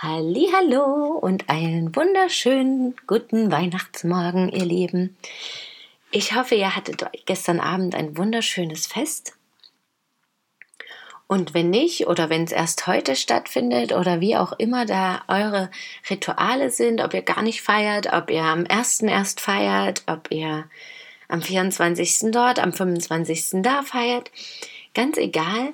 Hallo 0.00 1.18
und 1.20 1.48
einen 1.50 1.96
wunderschönen 1.96 2.94
guten 3.08 3.50
Weihnachtsmorgen, 3.50 4.48
ihr 4.48 4.64
Lieben. 4.64 5.16
Ich 6.12 6.36
hoffe, 6.36 6.54
ihr 6.54 6.76
hattet 6.76 7.04
gestern 7.26 7.58
Abend 7.58 7.96
ein 7.96 8.16
wunderschönes 8.16 8.86
Fest. 8.86 9.32
Und 11.26 11.52
wenn 11.52 11.70
nicht, 11.70 12.06
oder 12.06 12.30
wenn 12.30 12.44
es 12.44 12.52
erst 12.52 12.86
heute 12.86 13.16
stattfindet, 13.16 13.90
oder 13.90 14.20
wie 14.20 14.36
auch 14.36 14.52
immer 14.52 14.86
da 14.86 15.24
eure 15.26 15.68
Rituale 16.08 16.70
sind, 16.70 17.02
ob 17.02 17.12
ihr 17.12 17.22
gar 17.22 17.42
nicht 17.42 17.60
feiert, 17.60 18.12
ob 18.12 18.30
ihr 18.30 18.44
am 18.44 18.66
1. 18.68 19.02
erst 19.02 19.40
feiert, 19.40 20.04
ob 20.06 20.30
ihr 20.30 20.70
am 21.26 21.42
24. 21.42 22.30
dort, 22.30 22.60
am 22.60 22.72
25. 22.72 23.62
da 23.62 23.82
feiert, 23.82 24.30
ganz 24.94 25.16
egal. 25.16 25.72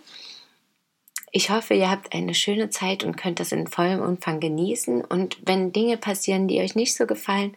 Ich 1.36 1.50
hoffe, 1.50 1.74
ihr 1.74 1.90
habt 1.90 2.14
eine 2.14 2.32
schöne 2.32 2.70
Zeit 2.70 3.02
und 3.02 3.16
könnt 3.16 3.40
das 3.40 3.50
in 3.50 3.66
vollem 3.66 4.00
Umfang 4.00 4.38
genießen. 4.38 5.04
Und 5.04 5.36
wenn 5.44 5.72
Dinge 5.72 5.96
passieren, 5.96 6.46
die 6.46 6.60
euch 6.60 6.76
nicht 6.76 6.94
so 6.94 7.08
gefallen, 7.08 7.56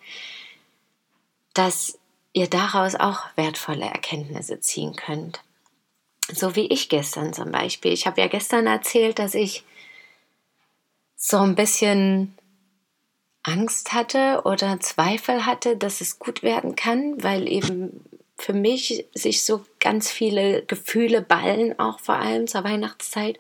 dass 1.53 2.00
ihr 2.34 2.47
daraus 2.47 2.95
auch 2.95 3.25
wertvolle 3.36 3.86
Erkenntnisse 3.86 4.59
ziehen 4.61 4.95
könnt. 4.95 5.44
So 6.28 6.56
wie 6.56 6.66
ich 6.66 6.89
gestern 6.89 7.34
zum 7.34 7.52
Beispiel. 7.52 7.94
Ich 7.94 8.08
habe 8.08 8.19
ja 8.19 8.25
gestern 8.25 8.66
erzählt, 8.66 9.19
dass 9.19 9.36
ich 9.36 9.64
so 11.16 11.38
ein 11.38 11.53
bisschen 11.53 12.36
Angst 13.44 13.94
hatte 13.94 14.41
oder 14.45 14.80
Zweifel 14.80 15.45
hatte, 15.45 15.78
dass 15.78 16.02
es 16.02 16.17
gut 16.17 16.41
werden 16.41 16.75
kann, 16.75 17.22
weil 17.22 17.47
eben 17.47 18.03
für 18.38 18.54
mich 18.54 19.06
sich 19.14 19.44
so 19.44 19.66
ganz 19.80 20.12
viele 20.12 20.64
Gefühle 20.64 21.22
ballen, 21.22 21.78
auch 21.80 22.00
vor 22.00 22.16
allem 22.16 22.48
zur 22.48 22.64
Weihnachtszeit. 22.64 23.40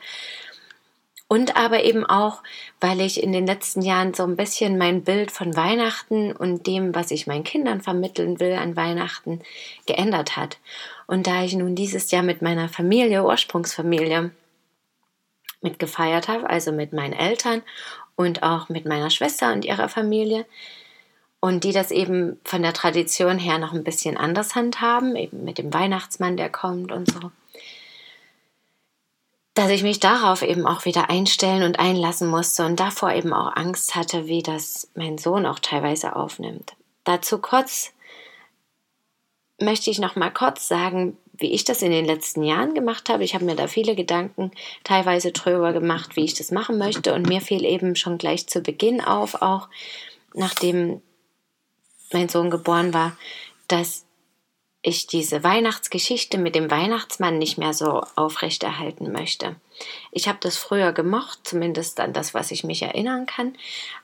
Und 1.29 1.57
aber 1.57 1.83
eben 1.83 2.05
auch, 2.05 2.41
weil 2.79 3.01
ich 3.01 3.21
in 3.21 3.33
den 3.33 3.45
letzten 3.45 3.81
Jahren 3.81 4.13
so 4.13 4.23
ein 4.23 4.37
bisschen 4.37 4.77
mein 4.77 5.03
Bild 5.03 5.29
von 5.29 5.57
Weihnachten 5.57 6.31
und 6.31 6.67
dem, 6.67 6.95
was 6.95 7.11
ich 7.11 7.27
meinen 7.27 7.43
Kindern 7.43 7.81
vermitteln 7.81 8.39
will 8.39 8.53
an 8.53 8.77
Weihnachten, 8.77 9.41
geändert 9.85 10.37
hat. 10.37 10.57
Und 11.05 11.27
da 11.27 11.43
ich 11.43 11.53
nun 11.53 11.75
dieses 11.75 12.11
Jahr 12.11 12.23
mit 12.23 12.41
meiner 12.41 12.69
Familie, 12.69 13.25
Ursprungsfamilie, 13.25 14.31
mitgefeiert 15.61 16.27
habe, 16.27 16.49
also 16.49 16.71
mit 16.71 16.93
meinen 16.93 17.13
Eltern 17.13 17.61
und 18.15 18.43
auch 18.43 18.69
mit 18.69 18.85
meiner 18.85 19.09
Schwester 19.09 19.51
und 19.51 19.65
ihrer 19.65 19.89
Familie, 19.89 20.45
und 21.39 21.63
die 21.63 21.71
das 21.71 21.91
eben 21.91 22.39
von 22.43 22.61
der 22.61 22.73
Tradition 22.73 23.37
her 23.37 23.57
noch 23.57 23.73
ein 23.73 23.83
bisschen 23.83 24.17
anders 24.17 24.55
handhaben, 24.55 25.15
eben 25.15 25.43
mit 25.43 25.57
dem 25.57 25.73
Weihnachtsmann, 25.73 26.37
der 26.37 26.49
kommt 26.49 26.91
und 26.91 27.09
so, 27.11 27.31
dass 29.53 29.69
ich 29.69 29.83
mich 29.83 29.99
darauf 29.99 30.41
eben 30.41 30.65
auch 30.67 30.85
wieder 30.85 31.09
einstellen 31.09 31.63
und 31.63 31.79
einlassen 31.79 32.27
musste 32.27 32.65
und 32.65 32.79
davor 32.79 33.13
eben 33.13 33.33
auch 33.33 33.55
Angst 33.55 33.95
hatte, 33.95 34.27
wie 34.27 34.43
das 34.43 34.89
mein 34.95 35.17
Sohn 35.17 35.45
auch 35.45 35.59
teilweise 35.59 36.15
aufnimmt. 36.15 36.75
Dazu 37.03 37.39
kurz 37.39 37.91
möchte 39.59 39.89
ich 39.89 39.99
noch 39.99 40.15
mal 40.15 40.31
kurz 40.31 40.67
sagen, 40.67 41.17
wie 41.33 41.53
ich 41.53 41.63
das 41.63 41.81
in 41.81 41.91
den 41.91 42.05
letzten 42.05 42.43
Jahren 42.43 42.73
gemacht 42.73 43.09
habe. 43.09 43.23
Ich 43.23 43.33
habe 43.33 43.45
mir 43.45 43.55
da 43.55 43.67
viele 43.67 43.95
Gedanken 43.95 44.51
teilweise 44.83 45.31
drüber 45.31 45.73
gemacht, 45.73 46.15
wie 46.15 46.25
ich 46.25 46.33
das 46.33 46.51
machen 46.51 46.77
möchte 46.77 47.13
und 47.13 47.27
mir 47.27 47.41
fiel 47.41 47.63
eben 47.65 47.95
schon 47.95 48.17
gleich 48.17 48.47
zu 48.47 48.61
Beginn 48.61 49.01
auf, 49.01 49.41
auch 49.41 49.69
nachdem 50.33 51.01
mein 52.11 52.29
Sohn 52.29 52.49
geboren 52.49 52.93
war, 52.93 53.17
dass 53.67 54.05
ich 54.81 55.07
diese 55.07 55.43
Weihnachtsgeschichte 55.43 56.37
mit 56.37 56.55
dem 56.55 56.71
Weihnachtsmann 56.71 57.37
nicht 57.37 57.57
mehr 57.57 57.73
so 57.73 58.03
aufrechterhalten 58.15 59.11
möchte. 59.11 59.55
Ich 60.11 60.27
habe 60.27 60.37
das 60.39 60.57
früher 60.57 60.93
gemocht, 60.93 61.39
zumindest 61.43 61.99
an 61.99 62.13
das, 62.13 62.33
was 62.33 62.51
ich 62.51 62.63
mich 62.63 62.83
erinnern 62.83 63.25
kann. 63.25 63.57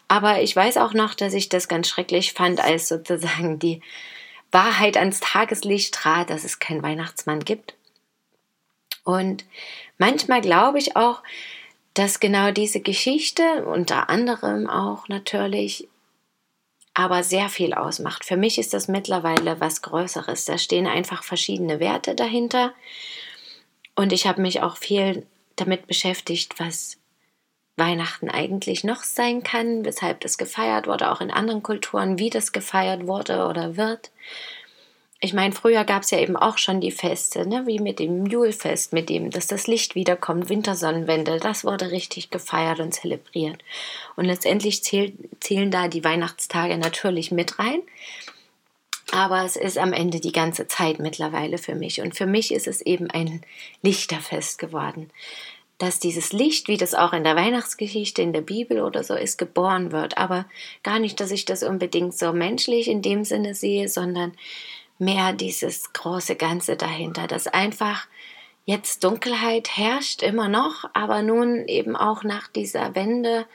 Aber 0.07 0.41
ich 0.41 0.55
weiß 0.55 0.77
auch 0.77 0.93
noch, 0.93 1.13
dass 1.13 1.33
ich 1.33 1.47
das 1.47 1.67
ganz 1.67 1.87
schrecklich 1.87 2.33
fand, 2.33 2.59
als 2.59 2.89
sozusagen 2.89 3.59
die 3.59 3.81
Wahrheit 4.51 4.97
ans 4.97 5.19
Tageslicht 5.19 5.93
trat, 5.93 6.29
dass 6.29 6.43
es 6.43 6.59
keinen 6.59 6.83
Weihnachtsmann 6.83 7.45
gibt. 7.45 7.75
Und 9.03 9.45
manchmal 9.97 10.41
glaube 10.41 10.79
ich 10.79 10.95
auch, 10.95 11.23
dass 11.93 12.19
genau 12.19 12.51
diese 12.51 12.79
Geschichte, 12.79 13.65
unter 13.65 14.09
anderem 14.09 14.69
auch 14.69 15.07
natürlich, 15.07 15.87
aber 16.93 17.23
sehr 17.23 17.49
viel 17.49 17.73
ausmacht. 17.73 18.25
Für 18.25 18.37
mich 18.37 18.59
ist 18.59 18.73
das 18.73 18.87
mittlerweile 18.87 19.59
was 19.59 19.81
Größeres. 19.81 20.45
Da 20.45 20.57
stehen 20.57 20.87
einfach 20.87 21.23
verschiedene 21.23 21.79
Werte 21.79 22.15
dahinter. 22.15 22.73
Und 23.95 24.13
ich 24.13 24.27
habe 24.27 24.41
mich 24.41 24.61
auch 24.61 24.77
viel 24.77 25.25
damit 25.55 25.87
beschäftigt, 25.87 26.59
was 26.59 26.97
Weihnachten 27.75 28.29
eigentlich 28.29 28.83
noch 28.83 29.03
sein 29.03 29.43
kann, 29.43 29.83
weshalb 29.85 30.21
das 30.21 30.37
gefeiert 30.37 30.85
wurde, 30.85 31.11
auch 31.11 31.21
in 31.21 31.31
anderen 31.31 31.63
Kulturen, 31.63 32.19
wie 32.19 32.29
das 32.29 32.51
gefeiert 32.51 33.07
wurde 33.07 33.47
oder 33.47 33.77
wird 33.77 34.11
ich 35.23 35.33
meine, 35.33 35.53
früher 35.53 35.85
gab 35.85 36.03
es 36.03 36.11
ja 36.11 36.19
eben 36.19 36.35
auch 36.35 36.57
schon 36.57 36.81
die 36.81 36.91
Feste, 36.91 37.47
ne? 37.47 37.65
wie 37.65 37.79
mit 37.79 37.99
dem 37.99 38.25
Julfest, 38.25 38.91
mit 38.91 39.07
dem, 39.07 39.29
dass 39.29 39.47
das 39.47 39.67
Licht 39.67 39.95
wiederkommt, 39.95 40.49
Wintersonnenwende, 40.49 41.39
das 41.39 41.63
wurde 41.63 41.91
richtig 41.91 42.29
gefeiert 42.29 42.81
und 42.81 42.93
zelebriert. 42.93 43.63
Und 44.17 44.25
letztendlich 44.25 44.83
zähl, 44.83 45.13
zählen 45.39 45.71
da 45.71 45.87
die 45.87 46.03
Weihnachtstage 46.03 46.77
natürlich 46.77 47.31
mit 47.31 47.57
rein. 47.57 47.79
Aber 49.13 49.45
es 49.45 49.55
ist 49.55 49.77
am 49.77 49.93
Ende 49.93 50.19
die 50.19 50.33
ganze 50.33 50.67
Zeit 50.67 50.99
mittlerweile 50.99 51.57
für 51.57 51.75
mich. 51.75 52.01
Und 52.01 52.17
für 52.17 52.25
mich 52.25 52.53
ist 52.53 52.67
es 52.67 52.81
eben 52.81 53.09
ein 53.09 53.45
Lichterfest 53.81 54.59
geworden. 54.59 55.09
Dass 55.77 55.99
dieses 55.99 56.33
Licht, 56.33 56.67
wie 56.67 56.77
das 56.77 56.93
auch 56.93 57.13
in 57.13 57.23
der 57.23 57.37
Weihnachtsgeschichte, 57.37 58.21
in 58.21 58.33
der 58.33 58.41
Bibel 58.41 58.81
oder 58.81 59.05
so 59.05 59.13
ist, 59.13 59.37
geboren 59.37 59.93
wird. 59.93 60.17
Aber 60.17 60.47
gar 60.83 60.99
nicht, 60.99 61.21
dass 61.21 61.31
ich 61.31 61.45
das 61.45 61.63
unbedingt 61.63 62.13
so 62.13 62.33
menschlich 62.33 62.89
in 62.89 63.01
dem 63.01 63.23
Sinne 63.23 63.55
sehe, 63.55 63.87
sondern 63.87 64.33
mehr 65.03 65.33
dieses 65.33 65.93
große 65.93 66.35
Ganze 66.35 66.75
dahinter, 66.75 67.27
dass 67.27 67.47
einfach 67.47 68.07
jetzt 68.65 69.03
Dunkelheit 69.03 69.75
herrscht 69.75 70.23
immer 70.23 70.47
noch, 70.47 70.89
aber 70.93 71.21
nun 71.21 71.67
eben 71.67 71.95
auch 71.95 72.23
nach 72.23 72.47
dieser 72.47 72.95
Wende, 72.95 73.45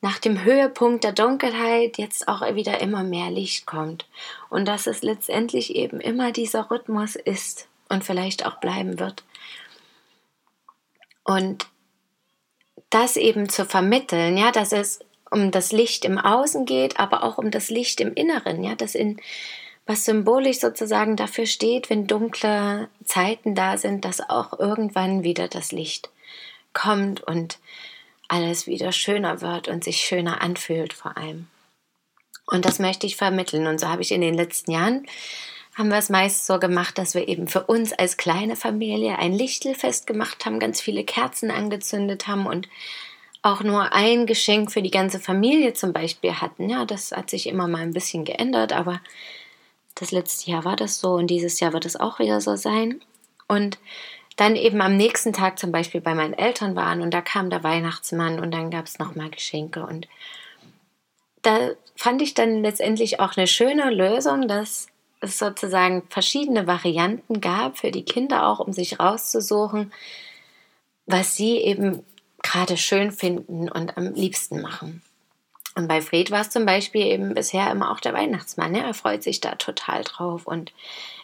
nach 0.00 0.18
dem 0.18 0.42
Höhepunkt 0.42 1.04
der 1.04 1.12
Dunkelheit 1.12 1.98
jetzt 1.98 2.28
auch 2.28 2.42
wieder 2.54 2.80
immer 2.80 3.04
mehr 3.04 3.30
Licht 3.30 3.66
kommt 3.66 4.06
und 4.50 4.66
dass 4.66 4.86
es 4.86 5.02
letztendlich 5.02 5.74
eben 5.74 6.00
immer 6.00 6.32
dieser 6.32 6.70
Rhythmus 6.70 7.16
ist 7.16 7.68
und 7.88 8.04
vielleicht 8.04 8.44
auch 8.44 8.56
bleiben 8.56 8.98
wird. 8.98 9.24
Und 11.24 11.66
das 12.90 13.16
eben 13.16 13.48
zu 13.48 13.64
vermitteln, 13.64 14.36
ja, 14.36 14.52
dass 14.52 14.72
es 14.72 15.00
um 15.30 15.50
das 15.50 15.72
Licht 15.72 16.04
im 16.04 16.18
Außen 16.18 16.64
geht, 16.64 17.00
aber 17.00 17.24
auch 17.24 17.38
um 17.38 17.50
das 17.50 17.70
Licht 17.70 18.00
im 18.00 18.14
Inneren, 18.14 18.62
ja, 18.62 18.74
dass 18.74 18.94
in 18.94 19.20
was 19.86 20.04
symbolisch 20.04 20.60
sozusagen 20.60 21.16
dafür 21.16 21.46
steht, 21.46 21.90
wenn 21.90 22.06
dunkle 22.06 22.88
Zeiten 23.04 23.54
da 23.54 23.76
sind, 23.76 24.04
dass 24.04 24.20
auch 24.20 24.58
irgendwann 24.58 25.22
wieder 25.24 25.48
das 25.48 25.72
Licht 25.72 26.10
kommt 26.72 27.22
und 27.22 27.58
alles 28.28 28.66
wieder 28.66 28.92
schöner 28.92 29.42
wird 29.42 29.68
und 29.68 29.84
sich 29.84 29.98
schöner 29.98 30.40
anfühlt 30.40 30.92
vor 30.92 31.16
allem. 31.16 31.48
Und 32.46 32.64
das 32.64 32.78
möchte 32.78 33.06
ich 33.06 33.16
vermitteln. 33.16 33.66
Und 33.66 33.80
so 33.80 33.88
habe 33.88 34.02
ich 34.02 34.12
in 34.12 34.20
den 34.20 34.34
letzten 34.34 34.72
Jahren, 34.72 35.06
haben 35.74 35.88
wir 35.88 35.98
es 35.98 36.08
meist 36.08 36.46
so 36.46 36.58
gemacht, 36.58 36.98
dass 36.98 37.14
wir 37.14 37.28
eben 37.28 37.48
für 37.48 37.64
uns 37.64 37.92
als 37.92 38.16
kleine 38.16 38.56
Familie 38.56 39.18
ein 39.18 39.32
Lichtelfest 39.32 40.06
gemacht 40.06 40.46
haben, 40.46 40.60
ganz 40.60 40.80
viele 40.80 41.04
Kerzen 41.04 41.50
angezündet 41.50 42.26
haben 42.26 42.46
und 42.46 42.68
auch 43.42 43.62
nur 43.62 43.92
ein 43.92 44.26
Geschenk 44.26 44.72
für 44.72 44.82
die 44.82 44.90
ganze 44.90 45.20
Familie 45.20 45.74
zum 45.74 45.92
Beispiel 45.92 46.34
hatten. 46.34 46.70
Ja, 46.70 46.84
das 46.84 47.12
hat 47.12 47.28
sich 47.28 47.46
immer 47.46 47.68
mal 47.68 47.82
ein 47.82 47.92
bisschen 47.92 48.24
geändert, 48.24 48.72
aber 48.72 49.00
das 49.94 50.10
letzte 50.10 50.50
Jahr 50.50 50.64
war 50.64 50.76
das 50.76 50.98
so 50.98 51.14
und 51.14 51.28
dieses 51.28 51.60
Jahr 51.60 51.72
wird 51.72 51.86
es 51.86 51.96
auch 51.96 52.18
wieder 52.18 52.40
so 52.40 52.56
sein. 52.56 53.00
Und 53.46 53.78
dann 54.36 54.56
eben 54.56 54.80
am 54.80 54.96
nächsten 54.96 55.32
Tag 55.32 55.58
zum 55.58 55.70
Beispiel 55.70 56.00
bei 56.00 56.14
meinen 56.14 56.34
Eltern 56.34 56.74
waren 56.74 57.02
und 57.02 57.12
da 57.12 57.20
kam 57.20 57.50
der 57.50 57.62
Weihnachtsmann 57.62 58.40
und 58.40 58.50
dann 58.50 58.70
gab 58.70 58.86
es 58.86 58.98
nochmal 58.98 59.30
Geschenke. 59.30 59.86
Und 59.86 60.08
da 61.42 61.70
fand 61.94 62.20
ich 62.22 62.34
dann 62.34 62.62
letztendlich 62.62 63.20
auch 63.20 63.36
eine 63.36 63.46
schöne 63.46 63.90
Lösung, 63.90 64.48
dass 64.48 64.88
es 65.20 65.38
sozusagen 65.38 66.02
verschiedene 66.08 66.66
Varianten 66.66 67.40
gab 67.40 67.78
für 67.78 67.90
die 67.90 68.04
Kinder 68.04 68.48
auch, 68.48 68.58
um 68.58 68.72
sich 68.72 68.98
rauszusuchen, 68.98 69.92
was 71.06 71.36
sie 71.36 71.58
eben 71.58 72.04
gerade 72.42 72.76
schön 72.76 73.12
finden 73.12 73.68
und 73.68 73.96
am 73.96 74.14
liebsten 74.14 74.60
machen. 74.60 75.02
Und 75.74 75.88
bei 75.88 76.00
Fred 76.00 76.30
war 76.30 76.40
es 76.40 76.50
zum 76.50 76.66
Beispiel 76.66 77.06
eben 77.06 77.34
bisher 77.34 77.70
immer 77.70 77.90
auch 77.90 78.00
der 78.00 78.14
Weihnachtsmann. 78.14 78.74
Ja? 78.74 78.82
Er 78.82 78.94
freut 78.94 79.22
sich 79.22 79.40
da 79.40 79.56
total 79.56 80.04
drauf 80.04 80.46
und 80.46 80.72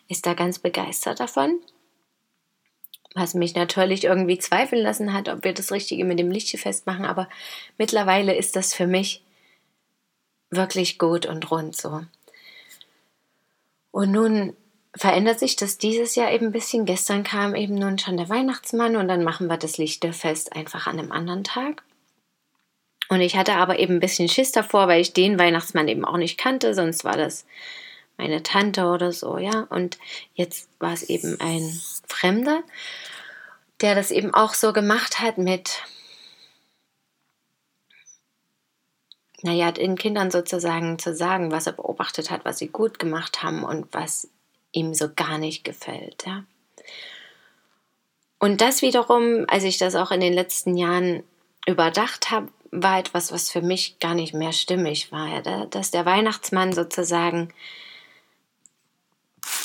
ist 0.09 0.27
da 0.27 0.35
ganz 0.35 0.59
begeistert 0.59 1.21
davon. 1.21 1.61
Was 3.15 3.35
mich 3.35 3.55
natürlich 3.55 4.05
irgendwie 4.05 4.39
zweifeln 4.39 4.83
lassen 4.83 5.13
hat, 5.13 5.29
ob 5.29 5.45
wir 5.45 5.53
das 5.53 5.73
Richtige 5.73 6.05
mit 6.05 6.19
dem 6.19 6.31
Lichtfest 6.31 6.87
machen. 6.87 7.05
Aber 7.05 7.29
mittlerweile 7.79 8.35
ist 8.37 8.57
das 8.57 8.75
für 8.75 8.87
mich 8.87 9.23
wirklich 10.51 10.99
gut 10.99 11.27
und 11.27 11.51
rund 11.51 11.77
so. 11.77 12.03
Und 13.93 14.11
nun 14.13 14.57
verändert 14.97 15.39
sich 15.39 15.57
das 15.57 15.79
dieses 15.79 16.17
Jahr 16.17 16.33
eben 16.33 16.47
ein 16.47 16.53
bisschen. 16.53 16.85
Gestern 16.87 17.23
kam 17.23 17.55
eben 17.55 17.75
nun 17.75 17.99
schon 17.99 18.17
der 18.17 18.29
Weihnachtsmann 18.29 18.97
und 18.97 19.07
dann 19.07 19.23
machen 19.23 19.47
wir 19.47 19.57
das 19.57 19.79
Lichterfest 19.79 20.53
einfach 20.55 20.87
an 20.89 20.99
einem 20.99 21.13
anderen 21.13 21.45
Tag. 21.45 21.83
Und 23.11 23.21
ich 23.21 23.37
hatte 23.37 23.55
aber 23.55 23.81
eben 23.81 23.95
ein 23.95 24.01
bisschen 24.01 24.29
Schiss 24.29 24.53
davor, 24.53 24.87
weil 24.87 25.01
ich 25.01 25.13
den 25.13 25.37
Weihnachtsmann 25.37 25.89
eben 25.89 26.05
auch 26.05 26.17
nicht 26.17 26.39
kannte, 26.39 26.75
sonst 26.75 27.05
war 27.05 27.17
das 27.17 27.45
meine 28.17 28.45
Tante 28.45 28.85
oder 28.85 29.11
so, 29.11 29.37
ja. 29.37 29.67
Und 29.69 29.99
jetzt 30.35 30.69
war 30.79 30.93
es 30.93 31.03
eben 31.03 31.37
ein 31.41 31.81
Fremder, 32.07 32.63
der 33.81 33.97
das 33.97 34.13
eben 34.13 34.33
auch 34.33 34.55
so 34.55 34.73
gemacht 34.73 35.21
hat 35.21 35.39
mit, 35.39 35.83
naja, 39.43 39.73
den 39.73 39.97
Kindern 39.97 40.31
sozusagen 40.31 41.01
zu 41.01 41.13
sagen, 41.13 41.51
was 41.51 41.67
er 41.67 41.73
beobachtet 41.73 42.31
hat, 42.31 42.45
was 42.45 42.59
sie 42.59 42.69
gut 42.69 43.01
gemacht 43.01 43.43
haben 43.43 43.65
und 43.65 43.89
was 43.93 44.29
ihm 44.71 44.95
so 44.95 45.09
gar 45.13 45.39
nicht 45.39 45.65
gefällt, 45.65 46.27
ja. 46.27 46.45
Und 48.39 48.61
das 48.61 48.83
wiederum, 48.83 49.47
als 49.49 49.65
ich 49.65 49.79
das 49.79 49.97
auch 49.97 50.13
in 50.13 50.21
den 50.21 50.33
letzten 50.33 50.77
Jahren 50.77 51.25
überdacht 51.67 52.31
habe, 52.31 52.49
war 52.71 52.99
etwas, 52.99 53.33
was 53.33 53.51
für 53.51 53.63
mich 53.63 53.99
gar 53.99 54.15
nicht 54.15 54.35
mehr 54.35 54.53
stimmig 54.53 55.11
war. 55.13 55.43
Dass 55.67 55.91
der 55.91 56.05
Weihnachtsmann 56.05 56.73
sozusagen 56.73 57.53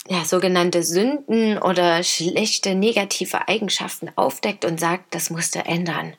ja, 0.07 0.23
sogenannte 0.23 0.83
Sünden 0.83 1.57
oder 1.57 2.03
schlechte 2.03 2.75
negative 2.75 3.47
Eigenschaften 3.47 4.11
aufdeckt 4.15 4.65
und 4.65 4.79
sagt, 4.79 5.15
das 5.15 5.29
musst 5.29 5.55
du 5.55 5.59
ändern. 5.59 6.15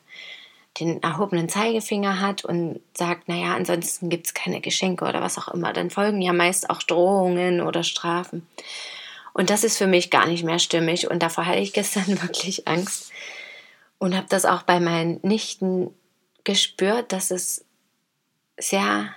Den 0.80 1.02
erhobenen 1.02 1.48
Zeigefinger 1.48 2.20
hat 2.20 2.44
und 2.44 2.80
sagt, 2.94 3.28
naja, 3.28 3.54
ansonsten 3.54 4.08
gibt 4.10 4.26
es 4.26 4.34
keine 4.34 4.60
Geschenke 4.60 5.04
oder 5.04 5.22
was 5.22 5.38
auch 5.38 5.48
immer. 5.48 5.72
Dann 5.72 5.90
folgen 5.90 6.20
ja 6.20 6.32
meist 6.32 6.68
auch 6.68 6.82
Drohungen 6.82 7.60
oder 7.60 7.82
Strafen. 7.82 8.46
Und 9.32 9.50
das 9.50 9.64
ist 9.64 9.78
für 9.78 9.86
mich 9.86 10.10
gar 10.10 10.26
nicht 10.26 10.44
mehr 10.44 10.58
stimmig. 10.58 11.10
Und 11.10 11.22
davor 11.22 11.46
hatte 11.46 11.60
ich 11.60 11.72
gestern 11.72 12.20
wirklich 12.22 12.66
Angst 12.68 13.12
und 13.98 14.14
habe 14.14 14.26
das 14.28 14.44
auch 14.44 14.62
bei 14.62 14.80
meinen 14.80 15.20
Nichten 15.22 15.90
gespürt, 16.46 17.12
dass 17.12 17.30
es 17.30 17.66
sehr, 18.56 19.14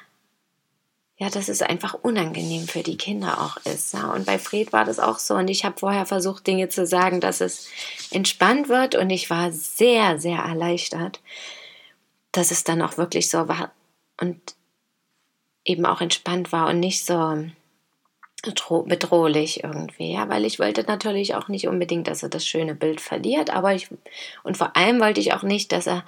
ja, 1.17 1.29
dass 1.29 1.47
es 1.47 1.61
einfach 1.61 1.93
unangenehm 1.93 2.67
für 2.67 2.83
die 2.83 2.97
Kinder 2.97 3.39
auch 3.41 3.55
ist. 3.65 3.93
Ja. 3.93 4.11
Und 4.11 4.25
bei 4.25 4.37
Fred 4.37 4.73
war 4.73 4.83
das 4.83 4.99
auch 4.99 5.19
so. 5.19 5.35
Und 5.35 5.47
ich 5.47 5.63
habe 5.63 5.79
vorher 5.79 6.05
versucht, 6.05 6.45
Dinge 6.45 6.67
zu 6.67 6.85
sagen, 6.85 7.21
dass 7.21 7.39
es 7.39 7.69
entspannt 8.11 8.67
wird. 8.67 8.95
Und 8.95 9.09
ich 9.11 9.29
war 9.29 9.53
sehr, 9.53 10.19
sehr 10.19 10.39
erleichtert, 10.39 11.21
dass 12.33 12.51
es 12.51 12.65
dann 12.65 12.81
auch 12.81 12.97
wirklich 12.97 13.29
so 13.29 13.47
war 13.47 13.71
und 14.19 14.39
eben 15.63 15.85
auch 15.85 16.01
entspannt 16.01 16.51
war 16.51 16.67
und 16.67 16.79
nicht 16.79 17.05
so 17.05 17.45
bedrohlich 18.85 19.63
irgendwie, 19.63 20.13
ja, 20.13 20.29
weil 20.29 20.45
ich 20.45 20.59
wollte 20.59 20.83
natürlich 20.83 21.35
auch 21.35 21.49
nicht 21.49 21.67
unbedingt, 21.67 22.07
dass 22.07 22.23
er 22.23 22.29
das 22.29 22.45
schöne 22.45 22.73
Bild 22.73 23.01
verliert, 23.01 23.49
aber 23.49 23.73
ich 23.75 23.89
und 24.43 24.55
vor 24.55 24.77
allem 24.77 25.01
wollte 25.01 25.19
ich 25.19 25.33
auch 25.33 25.43
nicht, 25.43 25.73
dass 25.73 25.87
er 25.87 26.05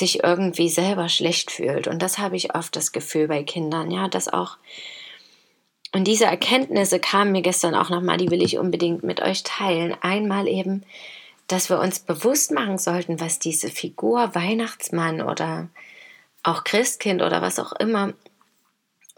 sich 0.00 0.24
irgendwie 0.24 0.68
selber 0.68 1.08
schlecht 1.08 1.52
fühlt. 1.52 1.86
Und 1.86 2.02
das 2.02 2.18
habe 2.18 2.36
ich 2.36 2.54
oft 2.54 2.74
das 2.74 2.90
Gefühl 2.90 3.28
bei 3.28 3.44
Kindern, 3.44 3.90
ja, 3.92 4.08
dass 4.08 4.26
auch. 4.26 4.58
Und 5.92 6.04
diese 6.04 6.24
Erkenntnisse 6.24 6.98
kamen 6.98 7.32
mir 7.32 7.42
gestern 7.42 7.74
auch 7.76 7.90
nochmal, 7.90 8.16
die 8.16 8.30
will 8.30 8.42
ich 8.42 8.58
unbedingt 8.58 9.04
mit 9.04 9.20
euch 9.22 9.44
teilen. 9.44 9.96
Einmal 10.00 10.48
eben, 10.48 10.84
dass 11.46 11.68
wir 11.68 11.80
uns 11.80 12.00
bewusst 12.00 12.50
machen 12.50 12.78
sollten, 12.78 13.20
was 13.20 13.38
diese 13.38 13.68
Figur 13.68 14.34
Weihnachtsmann 14.34 15.20
oder 15.20 15.68
auch 16.42 16.64
Christkind 16.64 17.22
oder 17.22 17.42
was 17.42 17.58
auch 17.58 17.72
immer 17.72 18.12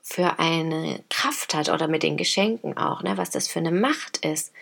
für 0.02 0.38
eine 0.38 1.02
Kraft 1.08 1.54
hat 1.54 1.68
oder 1.68 1.88
mit 1.88 2.02
den 2.02 2.16
Geschenken 2.16 2.76
auch, 2.76 3.02
ne, 3.02 3.16
was 3.16 3.30
das 3.30 3.48
für 3.48 3.60
eine 3.60 3.70
Macht 3.70 4.18
ist. 4.18 4.52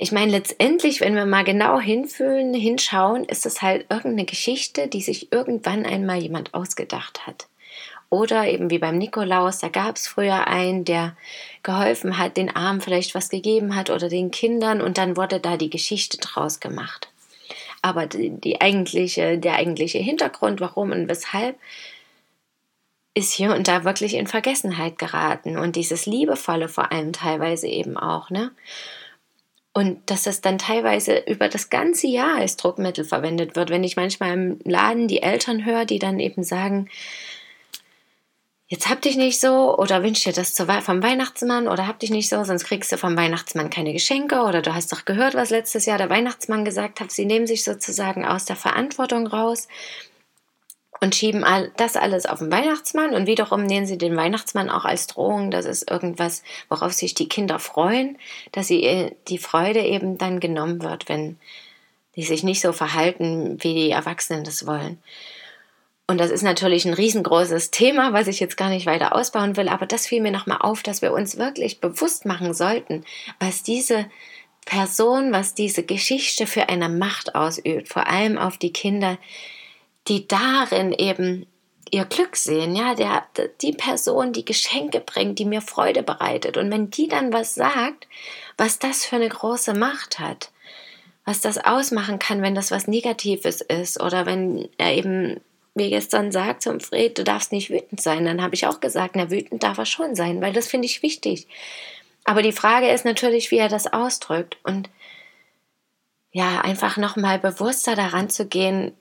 Ich 0.00 0.12
meine, 0.12 0.30
letztendlich, 0.30 1.00
wenn 1.00 1.16
wir 1.16 1.26
mal 1.26 1.42
genau 1.42 1.80
hinfühlen, 1.80 2.54
hinschauen, 2.54 3.24
ist 3.24 3.46
es 3.46 3.62
halt 3.62 3.86
irgendeine 3.90 4.26
Geschichte, 4.26 4.86
die 4.86 5.02
sich 5.02 5.32
irgendwann 5.32 5.84
einmal 5.84 6.18
jemand 6.18 6.54
ausgedacht 6.54 7.26
hat. 7.26 7.48
Oder 8.08 8.46
eben 8.46 8.70
wie 8.70 8.78
beim 8.78 8.96
Nikolaus, 8.96 9.58
da 9.58 9.68
gab 9.68 9.96
es 9.96 10.06
früher 10.06 10.46
einen, 10.46 10.84
der 10.84 11.16
geholfen 11.64 12.16
hat, 12.16 12.36
den 12.36 12.54
Armen 12.54 12.80
vielleicht 12.80 13.16
was 13.16 13.28
gegeben 13.28 13.74
hat 13.74 13.90
oder 13.90 14.08
den 14.08 14.30
Kindern 14.30 14.80
und 14.80 14.98
dann 14.98 15.16
wurde 15.16 15.40
da 15.40 15.56
die 15.56 15.68
Geschichte 15.68 16.16
draus 16.18 16.60
gemacht. 16.60 17.08
Aber 17.82 18.06
die, 18.06 18.30
die 18.30 18.60
eigentliche, 18.60 19.36
der 19.36 19.56
eigentliche 19.56 19.98
Hintergrund, 19.98 20.60
warum 20.60 20.92
und 20.92 21.08
weshalb, 21.08 21.56
ist 23.14 23.32
hier 23.32 23.52
und 23.52 23.66
da 23.66 23.82
wirklich 23.82 24.14
in 24.14 24.28
Vergessenheit 24.28 24.96
geraten 24.96 25.58
und 25.58 25.74
dieses 25.74 26.06
Liebevolle 26.06 26.68
vor 26.68 26.92
allem 26.92 27.12
teilweise 27.12 27.66
eben 27.66 27.96
auch, 27.96 28.30
ne? 28.30 28.52
Und 29.78 30.10
dass 30.10 30.24
das 30.24 30.40
dann 30.40 30.58
teilweise 30.58 31.18
über 31.28 31.48
das 31.48 31.70
ganze 31.70 32.08
Jahr 32.08 32.34
als 32.34 32.56
Druckmittel 32.56 33.04
verwendet 33.04 33.54
wird. 33.54 33.70
Wenn 33.70 33.84
ich 33.84 33.94
manchmal 33.94 34.32
im 34.32 34.58
Laden 34.64 35.06
die 35.06 35.22
Eltern 35.22 35.64
höre, 35.64 35.84
die 35.84 36.00
dann 36.00 36.18
eben 36.18 36.42
sagen, 36.42 36.88
jetzt 38.66 38.88
hab 38.88 39.00
dich 39.02 39.16
nicht 39.16 39.38
so 39.38 39.78
oder 39.78 40.02
wünsch 40.02 40.24
dir 40.24 40.32
das 40.32 40.56
vom 40.56 41.00
Weihnachtsmann 41.00 41.68
oder 41.68 41.86
hab 41.86 42.00
dich 42.00 42.10
nicht 42.10 42.28
so, 42.28 42.42
sonst 42.42 42.64
kriegst 42.64 42.90
du 42.90 42.96
vom 42.96 43.16
Weihnachtsmann 43.16 43.70
keine 43.70 43.92
Geschenke 43.92 44.40
oder 44.40 44.62
du 44.62 44.74
hast 44.74 44.90
doch 44.90 45.04
gehört, 45.04 45.36
was 45.36 45.50
letztes 45.50 45.86
Jahr 45.86 45.98
der 45.98 46.10
Weihnachtsmann 46.10 46.64
gesagt 46.64 46.98
hat. 46.98 47.12
Sie 47.12 47.24
nehmen 47.24 47.46
sich 47.46 47.62
sozusagen 47.62 48.24
aus 48.24 48.46
der 48.46 48.56
Verantwortung 48.56 49.28
raus 49.28 49.68
und 51.00 51.14
schieben 51.14 51.44
all, 51.44 51.70
das 51.76 51.96
alles 51.96 52.26
auf 52.26 52.40
den 52.40 52.50
Weihnachtsmann 52.50 53.14
und 53.14 53.26
wiederum 53.26 53.64
nehmen 53.64 53.86
sie 53.86 53.98
den 53.98 54.16
Weihnachtsmann 54.16 54.70
auch 54.70 54.84
als 54.84 55.06
Drohung. 55.06 55.50
Das 55.50 55.64
ist 55.64 55.90
irgendwas, 55.90 56.42
worauf 56.68 56.92
sich 56.92 57.14
die 57.14 57.28
Kinder 57.28 57.58
freuen, 57.58 58.18
dass 58.52 58.68
sie 58.68 58.84
äh, 58.84 59.12
die 59.28 59.38
Freude 59.38 59.80
eben 59.80 60.18
dann 60.18 60.40
genommen 60.40 60.82
wird, 60.82 61.08
wenn 61.08 61.38
die 62.16 62.24
sich 62.24 62.42
nicht 62.42 62.60
so 62.60 62.72
verhalten, 62.72 63.58
wie 63.62 63.74
die 63.74 63.90
Erwachsenen 63.90 64.42
das 64.42 64.66
wollen. 64.66 64.98
Und 66.10 66.18
das 66.18 66.30
ist 66.30 66.42
natürlich 66.42 66.86
ein 66.86 66.94
riesengroßes 66.94 67.70
Thema, 67.70 68.14
was 68.14 68.28
ich 68.28 68.40
jetzt 68.40 68.56
gar 68.56 68.70
nicht 68.70 68.86
weiter 68.86 69.14
ausbauen 69.14 69.56
will, 69.56 69.68
aber 69.68 69.84
das 69.84 70.06
fiel 70.06 70.22
mir 70.22 70.32
nochmal 70.32 70.58
auf, 70.60 70.82
dass 70.82 71.02
wir 71.02 71.12
uns 71.12 71.36
wirklich 71.36 71.80
bewusst 71.80 72.24
machen 72.24 72.54
sollten, 72.54 73.04
was 73.38 73.62
diese 73.62 74.06
Person, 74.64 75.32
was 75.32 75.54
diese 75.54 75.82
Geschichte 75.82 76.46
für 76.46 76.70
eine 76.70 76.88
Macht 76.88 77.34
ausübt, 77.34 77.88
vor 77.88 78.06
allem 78.06 78.38
auf 78.38 78.56
die 78.56 78.72
Kinder, 78.72 79.18
die 80.08 80.26
darin 80.26 80.92
eben 80.92 81.46
ihr 81.90 82.04
Glück 82.04 82.36
sehen, 82.36 82.76
ja, 82.76 82.94
der, 82.94 83.24
die 83.60 83.72
Person, 83.72 84.32
die 84.32 84.44
Geschenke 84.44 85.00
bringt, 85.00 85.38
die 85.38 85.44
mir 85.44 85.62
Freude 85.62 86.02
bereitet. 86.02 86.56
Und 86.56 86.70
wenn 86.70 86.90
die 86.90 87.08
dann 87.08 87.32
was 87.32 87.54
sagt, 87.54 88.06
was 88.56 88.78
das 88.78 89.04
für 89.04 89.16
eine 89.16 89.28
große 89.28 89.74
Macht 89.74 90.18
hat, 90.18 90.50
was 91.24 91.40
das 91.40 91.58
ausmachen 91.58 92.18
kann, 92.18 92.42
wenn 92.42 92.54
das 92.54 92.70
was 92.70 92.88
Negatives 92.88 93.60
ist 93.60 94.00
oder 94.02 94.26
wenn 94.26 94.68
er 94.78 94.94
eben 94.94 95.40
mir 95.74 95.90
gestern 95.90 96.32
sagt 96.32 96.62
zum 96.62 96.80
Fred, 96.80 97.18
du 97.18 97.24
darfst 97.24 97.52
nicht 97.52 97.70
wütend 97.70 98.00
sein, 98.00 98.24
dann 98.24 98.42
habe 98.42 98.54
ich 98.54 98.66
auch 98.66 98.80
gesagt, 98.80 99.14
na 99.14 99.30
wütend 99.30 99.62
darf 99.62 99.78
er 99.78 99.86
schon 99.86 100.14
sein, 100.14 100.40
weil 100.40 100.52
das 100.52 100.66
finde 100.66 100.86
ich 100.86 101.02
wichtig. 101.02 101.46
Aber 102.24 102.42
die 102.42 102.52
Frage 102.52 102.88
ist 102.88 103.04
natürlich, 103.04 103.50
wie 103.50 103.58
er 103.58 103.68
das 103.68 103.86
ausdrückt 103.86 104.58
und 104.64 104.90
ja, 106.30 106.60
einfach 106.60 106.96
nochmal 106.96 107.38
bewusster 107.38 107.94
daran 107.94 108.28
zu 108.28 108.46
gehen, 108.46 108.92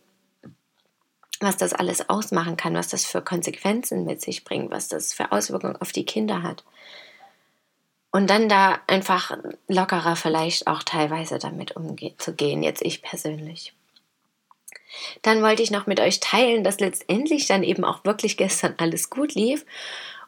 was 1.40 1.58
das 1.58 1.74
alles 1.74 2.10
ausmachen 2.10 2.58
kann, 2.58 2.76
was 2.76 2.88
das 2.88 3.06
für 3.06 3.22
Konsequenzen 3.22 4.06
mit 4.06 4.22
sich 4.22 4.44
bringt, 4.44 4.72
was 4.72 4.88
das 4.88 5.14
für 5.14 5.32
Auswirkungen 5.32 5.76
auf 5.76 5.92
die 5.92 6.06
Kinder 6.06 6.42
hat. 6.42 6.64
Und 8.12 8.30
dann 8.30 8.50
da 8.50 8.80
einfach 8.88 9.38
lockerer 9.68 10.16
vielleicht 10.16 10.68
auch 10.68 10.82
teilweise 10.82 11.40
damit 11.40 11.76
umzugehen, 11.76 12.64
jetzt 12.64 12.82
ich 12.82 13.02
persönlich. 13.02 13.74
Dann 15.22 15.44
wollte 15.44 15.62
ich 15.62 15.72
noch 15.72 15.86
mit 15.86 16.00
euch 16.00 16.20
teilen, 16.20 16.64
dass 16.64 16.80
letztendlich 16.80 17.46
dann 17.46 17.64
eben 17.64 17.84
auch 17.84 18.06
wirklich 18.06 18.38
gestern 18.38 18.74
alles 18.78 19.10
gut 19.10 19.36
lief 19.36 19.66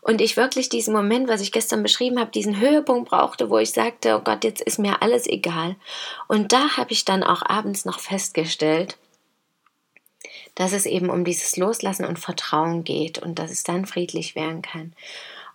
und 0.02 0.22
ich 0.22 0.38
wirklich 0.38 0.70
diesen 0.70 0.94
Moment, 0.94 1.28
was 1.28 1.42
ich 1.42 1.52
gestern 1.52 1.84
beschrieben 1.84 2.20
habe, 2.20 2.32
diesen 2.32 2.60
Höhepunkt 2.60 3.10
brauchte, 3.10 3.50
wo 3.50 3.58
ich 3.58 3.72
sagte, 3.72 4.16
oh 4.16 4.22
Gott, 4.22 4.44
jetzt 4.44 4.62
ist 4.62 4.80
mir 4.80 5.02
alles 5.02 5.28
egal. 5.28 5.76
Und 6.28 6.54
da 6.54 6.78
habe 6.78 6.92
ich 6.92 7.06
dann 7.06 7.24
auch 7.24 7.42
abends 7.44 7.86
noch 7.86 8.00
festgestellt, 8.00 8.98
dass 10.60 10.74
es 10.74 10.86
eben 10.86 11.10
um 11.10 11.24
dieses 11.24 11.56
Loslassen 11.56 12.04
und 12.04 12.20
Vertrauen 12.20 12.84
geht 12.84 13.18
und 13.18 13.40
dass 13.40 13.50
es 13.50 13.64
dann 13.64 13.86
friedlich 13.86 14.36
werden 14.36 14.62
kann. 14.62 14.92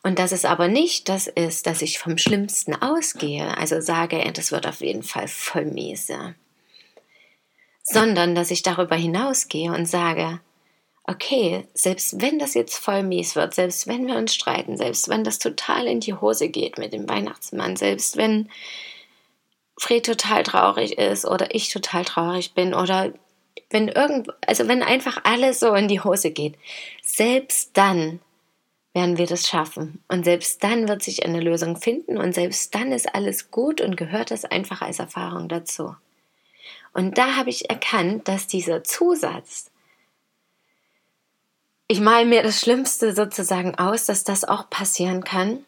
Und 0.02 0.18
dass 0.18 0.32
es 0.32 0.46
aber 0.46 0.66
nicht 0.66 1.10
das 1.10 1.26
ist, 1.26 1.66
dass 1.66 1.82
ich 1.82 1.98
vom 1.98 2.16
Schlimmsten 2.16 2.74
ausgehe, 2.74 3.54
also 3.58 3.82
sage, 3.82 4.24
das 4.32 4.50
wird 4.50 4.66
auf 4.66 4.80
jeden 4.80 5.02
Fall 5.02 5.28
voll 5.28 5.66
miese, 5.66 6.34
sondern 7.82 8.34
dass 8.34 8.50
ich 8.50 8.62
darüber 8.62 8.96
hinausgehe 8.96 9.74
und 9.74 9.84
sage, 9.84 10.40
okay, 11.06 11.68
selbst 11.74 12.22
wenn 12.22 12.38
das 12.38 12.54
jetzt 12.54 12.78
voll 12.78 13.02
mies 13.02 13.36
wird, 13.36 13.52
selbst 13.52 13.86
wenn 13.86 14.06
wir 14.06 14.16
uns 14.16 14.34
streiten, 14.34 14.78
selbst 14.78 15.10
wenn 15.10 15.22
das 15.22 15.38
total 15.38 15.86
in 15.86 16.00
die 16.00 16.14
Hose 16.14 16.48
geht 16.48 16.78
mit 16.78 16.94
dem 16.94 17.06
Weihnachtsmann, 17.06 17.76
selbst 17.76 18.16
wenn 18.16 18.48
Fred 19.76 20.06
total 20.06 20.44
traurig 20.44 20.96
ist 20.96 21.26
oder 21.26 21.54
ich 21.54 21.68
total 21.68 22.06
traurig 22.06 22.54
bin 22.54 22.72
oder 22.72 23.12
wenn 23.70 23.88
irgend, 23.88 24.28
also 24.46 24.68
wenn 24.68 24.82
einfach 24.82 25.20
alles 25.24 25.60
so 25.60 25.74
in 25.74 25.88
die 25.88 26.00
Hose 26.00 26.30
geht, 26.30 26.54
selbst 27.02 27.70
dann 27.74 28.20
werden 28.94 29.18
wir 29.18 29.26
das 29.26 29.48
schaffen. 29.48 30.02
Und 30.08 30.24
selbst 30.24 30.62
dann 30.62 30.88
wird 30.88 31.02
sich 31.02 31.24
eine 31.24 31.40
Lösung 31.40 31.76
finden 31.76 32.16
und 32.16 32.34
selbst 32.34 32.74
dann 32.74 32.92
ist 32.92 33.14
alles 33.14 33.50
gut 33.50 33.80
und 33.80 33.96
gehört 33.96 34.30
das 34.30 34.44
einfach 34.44 34.82
als 34.82 35.00
Erfahrung 35.00 35.48
dazu. 35.48 35.96
Und 36.92 37.18
da 37.18 37.34
habe 37.36 37.50
ich 37.50 37.68
erkannt, 37.68 38.28
dass 38.28 38.46
dieser 38.46 38.84
Zusatz, 38.84 39.70
ich 41.88 42.00
male 42.00 42.24
mir 42.24 42.42
das 42.42 42.60
Schlimmste 42.60 43.14
sozusagen 43.14 43.74
aus, 43.74 44.06
dass 44.06 44.22
das 44.24 44.44
auch 44.44 44.70
passieren 44.70 45.24
kann 45.24 45.64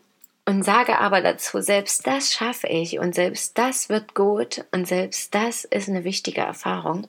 und 0.47 0.63
sage 0.63 0.99
aber 1.01 1.21
dazu, 1.21 1.61
selbst 1.61 2.07
das 2.07 2.33
schaffe 2.33 2.69
ich 2.69 3.01
und 3.01 3.15
selbst 3.15 3.59
das 3.59 3.89
wird 3.89 4.15
gut 4.15 4.65
und 4.71 4.87
selbst 4.87 5.35
das 5.35 5.65
ist 5.65 5.89
eine 5.89 6.05
wichtige 6.05 6.41
Erfahrung, 6.41 7.09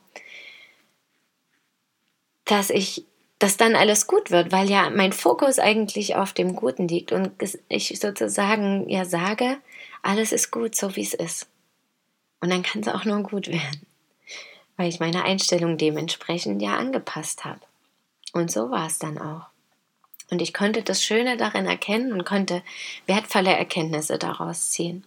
dass 2.47 2.69
ich 2.69 3.05
dass 3.39 3.55
dann 3.55 3.75
alles 3.75 4.07
gut 4.07 4.31
wird, 4.31 4.51
weil 4.51 4.69
ja 4.69 4.89
mein 4.89 5.13
Fokus 5.13 5.59
eigentlich 5.59 6.15
auf 6.15 6.33
dem 6.33 6.55
Guten 6.55 6.87
liegt 6.87 7.11
und 7.11 7.31
ich 7.69 7.99
sozusagen 7.99 8.89
ja 8.89 9.05
sage, 9.05 9.57
alles 10.01 10.31
ist 10.31 10.51
gut, 10.51 10.75
so 10.75 10.95
wie 10.95 11.03
es 11.03 11.13
ist. 11.13 11.47
Und 12.41 12.49
dann 12.49 12.63
kann 12.63 12.81
es 12.81 12.87
auch 12.87 13.05
nur 13.05 13.21
gut 13.21 13.47
werden, 13.47 13.81
weil 14.75 14.89
ich 14.89 14.99
meine 14.99 15.23
Einstellung 15.23 15.77
dementsprechend 15.77 16.61
ja 16.61 16.77
angepasst 16.77 17.45
habe. 17.45 17.61
Und 18.33 18.51
so 18.51 18.71
war 18.71 18.87
es 18.87 18.99
dann 18.99 19.19
auch. 19.19 19.45
Und 20.29 20.41
ich 20.41 20.53
konnte 20.53 20.81
das 20.81 21.03
Schöne 21.03 21.37
darin 21.37 21.67
erkennen 21.67 22.11
und 22.11 22.25
konnte 22.25 22.61
wertvolle 23.05 23.55
Erkenntnisse 23.55 24.17
daraus 24.17 24.71
ziehen. 24.71 25.05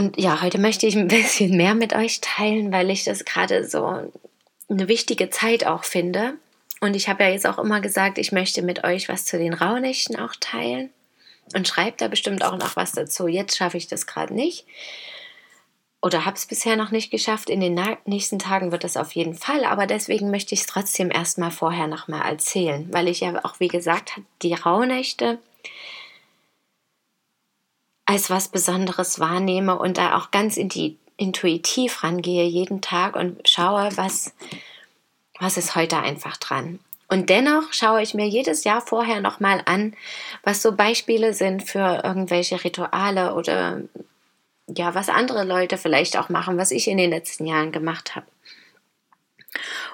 Und 0.00 0.18
ja, 0.18 0.40
heute 0.40 0.56
möchte 0.56 0.86
ich 0.86 0.96
ein 0.96 1.08
bisschen 1.08 1.54
mehr 1.58 1.74
mit 1.74 1.94
euch 1.94 2.22
teilen, 2.22 2.72
weil 2.72 2.88
ich 2.88 3.04
das 3.04 3.26
gerade 3.26 3.68
so 3.68 4.10
eine 4.70 4.88
wichtige 4.88 5.28
Zeit 5.28 5.66
auch 5.66 5.84
finde. 5.84 6.38
Und 6.80 6.96
ich 6.96 7.10
habe 7.10 7.24
ja 7.24 7.28
jetzt 7.28 7.46
auch 7.46 7.58
immer 7.58 7.82
gesagt, 7.82 8.16
ich 8.16 8.32
möchte 8.32 8.62
mit 8.62 8.82
euch 8.82 9.10
was 9.10 9.26
zu 9.26 9.36
den 9.36 9.52
Rauhnächten 9.52 10.18
auch 10.18 10.34
teilen. 10.40 10.88
Und 11.54 11.68
schreibt 11.68 12.00
da 12.00 12.08
bestimmt 12.08 12.42
auch 12.42 12.56
noch 12.56 12.76
was 12.76 12.92
dazu. 12.92 13.28
Jetzt 13.28 13.58
schaffe 13.58 13.76
ich 13.76 13.88
das 13.88 14.06
gerade 14.06 14.32
nicht. 14.32 14.64
Oder 16.00 16.24
habe 16.24 16.36
es 16.36 16.46
bisher 16.46 16.76
noch 16.76 16.92
nicht 16.92 17.10
geschafft. 17.10 17.50
In 17.50 17.60
den 17.60 17.78
nächsten 18.06 18.38
Tagen 18.38 18.72
wird 18.72 18.84
es 18.84 18.96
auf 18.96 19.12
jeden 19.12 19.34
Fall. 19.34 19.66
Aber 19.66 19.86
deswegen 19.86 20.30
möchte 20.30 20.54
ich 20.54 20.60
es 20.60 20.66
trotzdem 20.66 21.10
erstmal 21.10 21.50
vorher 21.50 21.88
nochmal 21.88 22.26
erzählen. 22.26 22.88
Weil 22.90 23.06
ich 23.06 23.20
ja 23.20 23.38
auch, 23.44 23.60
wie 23.60 23.68
gesagt, 23.68 24.18
die 24.40 24.54
Rauhnächte 24.54 25.38
als 28.10 28.28
was 28.28 28.48
Besonderes 28.48 29.20
wahrnehme 29.20 29.78
und 29.78 29.96
da 29.96 30.18
auch 30.18 30.32
ganz 30.32 30.56
in 30.56 30.68
die 30.68 30.98
intuitiv 31.16 32.02
rangehe 32.02 32.44
jeden 32.44 32.80
Tag 32.80 33.14
und 33.14 33.48
schaue, 33.48 33.88
was, 33.94 34.34
was 35.38 35.56
ist 35.56 35.76
heute 35.76 35.98
einfach 35.98 36.36
dran. 36.36 36.80
Und 37.06 37.30
dennoch 37.30 37.72
schaue 37.72 38.02
ich 38.02 38.12
mir 38.12 38.26
jedes 38.26 38.64
Jahr 38.64 38.80
vorher 38.80 39.20
nochmal 39.20 39.62
an, 39.64 39.94
was 40.42 40.60
so 40.60 40.72
Beispiele 40.72 41.34
sind 41.34 41.62
für 41.62 42.02
irgendwelche 42.02 42.64
Rituale 42.64 43.34
oder 43.34 43.82
ja, 44.66 44.92
was 44.96 45.08
andere 45.08 45.44
Leute 45.44 45.78
vielleicht 45.78 46.16
auch 46.16 46.30
machen, 46.30 46.58
was 46.58 46.72
ich 46.72 46.88
in 46.88 46.98
den 46.98 47.10
letzten 47.10 47.46
Jahren 47.46 47.70
gemacht 47.70 48.16
habe. 48.16 48.26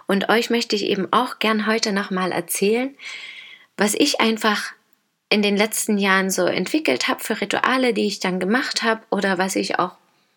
Und 0.07 0.31
euch 0.31 0.49
möchte 0.49 0.75
ich 0.75 0.85
eben 0.85 1.13
auch 1.13 1.39
gern 1.39 1.67
heute 1.67 1.93
nochmal 1.93 2.33
erzählen, 2.33 2.97
was 3.77 3.93
ich 3.93 4.23
einfach 4.23 4.73
in 5.29 5.43
den 5.43 5.57
letzten 5.57 5.99
Jahren 5.99 6.31
so 6.31 6.47
entwickelt 6.47 7.09
habe 7.09 7.23
für 7.23 7.41
Rituale, 7.41 7.93
die 7.93 8.07
ich 8.07 8.21
dann 8.21 8.39
gemacht 8.39 8.83
habe 8.83 9.03
oder 9.11 9.39
was 9.39 9.57
ich 9.57 9.79
auch 9.79 9.97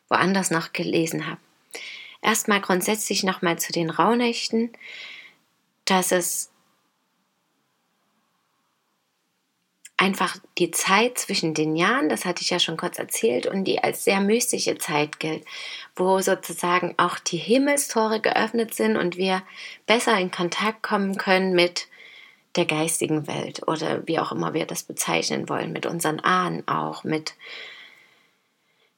woanders 0.10 0.50
noch 0.50 0.74
gelesen 0.74 1.28
habe. 1.28 1.40
Erstmal 2.22 2.60
grundsätzlich 2.60 3.24
nochmal 3.24 3.60
zu 3.60 3.72
den 3.72 3.90
Rauhnächten, 3.90 4.72
dass 5.86 6.12
es 6.12 6.52
einfach 10.00 10.38
die 10.58 10.72
Zeit 10.72 11.18
zwischen 11.18 11.54
den 11.54 11.76
Jahren, 11.76 12.10
das 12.10 12.26
hatte 12.26 12.42
ich 12.42 12.50
ja 12.50 12.60
schon 12.60 12.78
kurz 12.78 12.98
erzählt, 12.98 13.46
und 13.46 13.66
die 13.66 13.84
als 13.84 14.06
sehr 14.06 14.22
mystische 14.22 14.78
Zeit 14.78 15.20
gilt, 15.20 15.46
wo 15.96 16.20
sozusagen 16.22 16.96
auch 16.98 17.20
die 17.20 17.38
Himmelstore 17.38 18.22
geöffnet 18.22 18.74
sind 18.74 18.96
und 18.96 19.18
wir 19.18 19.44
besser 19.86 20.18
in 20.18 20.32
Kontakt 20.32 20.84
kommen 20.84 21.18
können 21.18 21.54
mit 21.54 21.88
der 22.56 22.66
geistigen 22.66 23.28
Welt 23.28 23.68
oder 23.68 24.08
wie 24.08 24.20
auch 24.20 24.32
immer 24.32 24.54
wir 24.54 24.66
das 24.66 24.84
bezeichnen 24.84 25.50
wollen, 25.50 25.72
mit 25.72 25.86
unseren 25.86 26.20
Ahnen 26.20 26.68
auch, 26.68 27.04
mit 27.04 27.36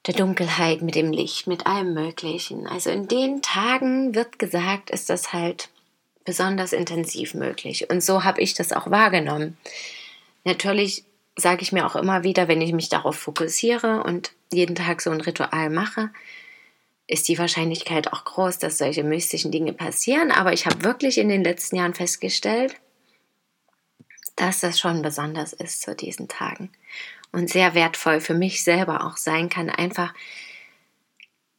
der 0.07 0.15
Dunkelheit, 0.15 0.81
mit 0.81 0.95
dem 0.95 1.11
Licht, 1.11 1.47
mit 1.47 1.67
allem 1.67 1.93
Möglichen. 1.93 2.65
Also 2.65 2.89
in 2.89 3.07
den 3.07 3.41
Tagen 3.41 4.15
wird 4.15 4.39
gesagt, 4.39 4.89
ist 4.89 5.09
das 5.09 5.33
halt 5.33 5.69
besonders 6.25 6.73
intensiv 6.73 7.33
möglich. 7.33 7.89
Und 7.89 8.03
so 8.03 8.23
habe 8.23 8.41
ich 8.41 8.53
das 8.53 8.71
auch 8.71 8.89
wahrgenommen. 8.89 9.57
Natürlich 10.43 11.03
sage 11.35 11.61
ich 11.61 11.71
mir 11.71 11.85
auch 11.85 11.95
immer 11.95 12.23
wieder, 12.23 12.47
wenn 12.47 12.61
ich 12.61 12.73
mich 12.73 12.89
darauf 12.89 13.15
fokussiere 13.15 14.03
und 14.03 14.31
jeden 14.51 14.75
Tag 14.75 15.01
so 15.01 15.11
ein 15.11 15.21
Ritual 15.21 15.69
mache, 15.69 16.09
ist 17.07 17.27
die 17.27 17.37
Wahrscheinlichkeit 17.37 18.11
auch 18.13 18.23
groß, 18.23 18.59
dass 18.59 18.77
solche 18.77 19.03
mystischen 19.03 19.51
Dinge 19.51 19.73
passieren. 19.73 20.31
Aber 20.31 20.53
ich 20.53 20.65
habe 20.65 20.83
wirklich 20.83 21.17
in 21.17 21.29
den 21.29 21.43
letzten 21.43 21.75
Jahren 21.75 21.93
festgestellt, 21.93 22.75
dass 24.41 24.59
das 24.59 24.79
schon 24.79 25.03
besonders 25.03 25.53
ist 25.53 25.81
zu 25.83 25.95
diesen 25.95 26.27
Tagen 26.27 26.71
und 27.31 27.49
sehr 27.49 27.75
wertvoll 27.75 28.19
für 28.19 28.33
mich 28.33 28.63
selber 28.63 29.05
auch 29.05 29.17
sein 29.17 29.49
kann, 29.49 29.69
einfach 29.69 30.13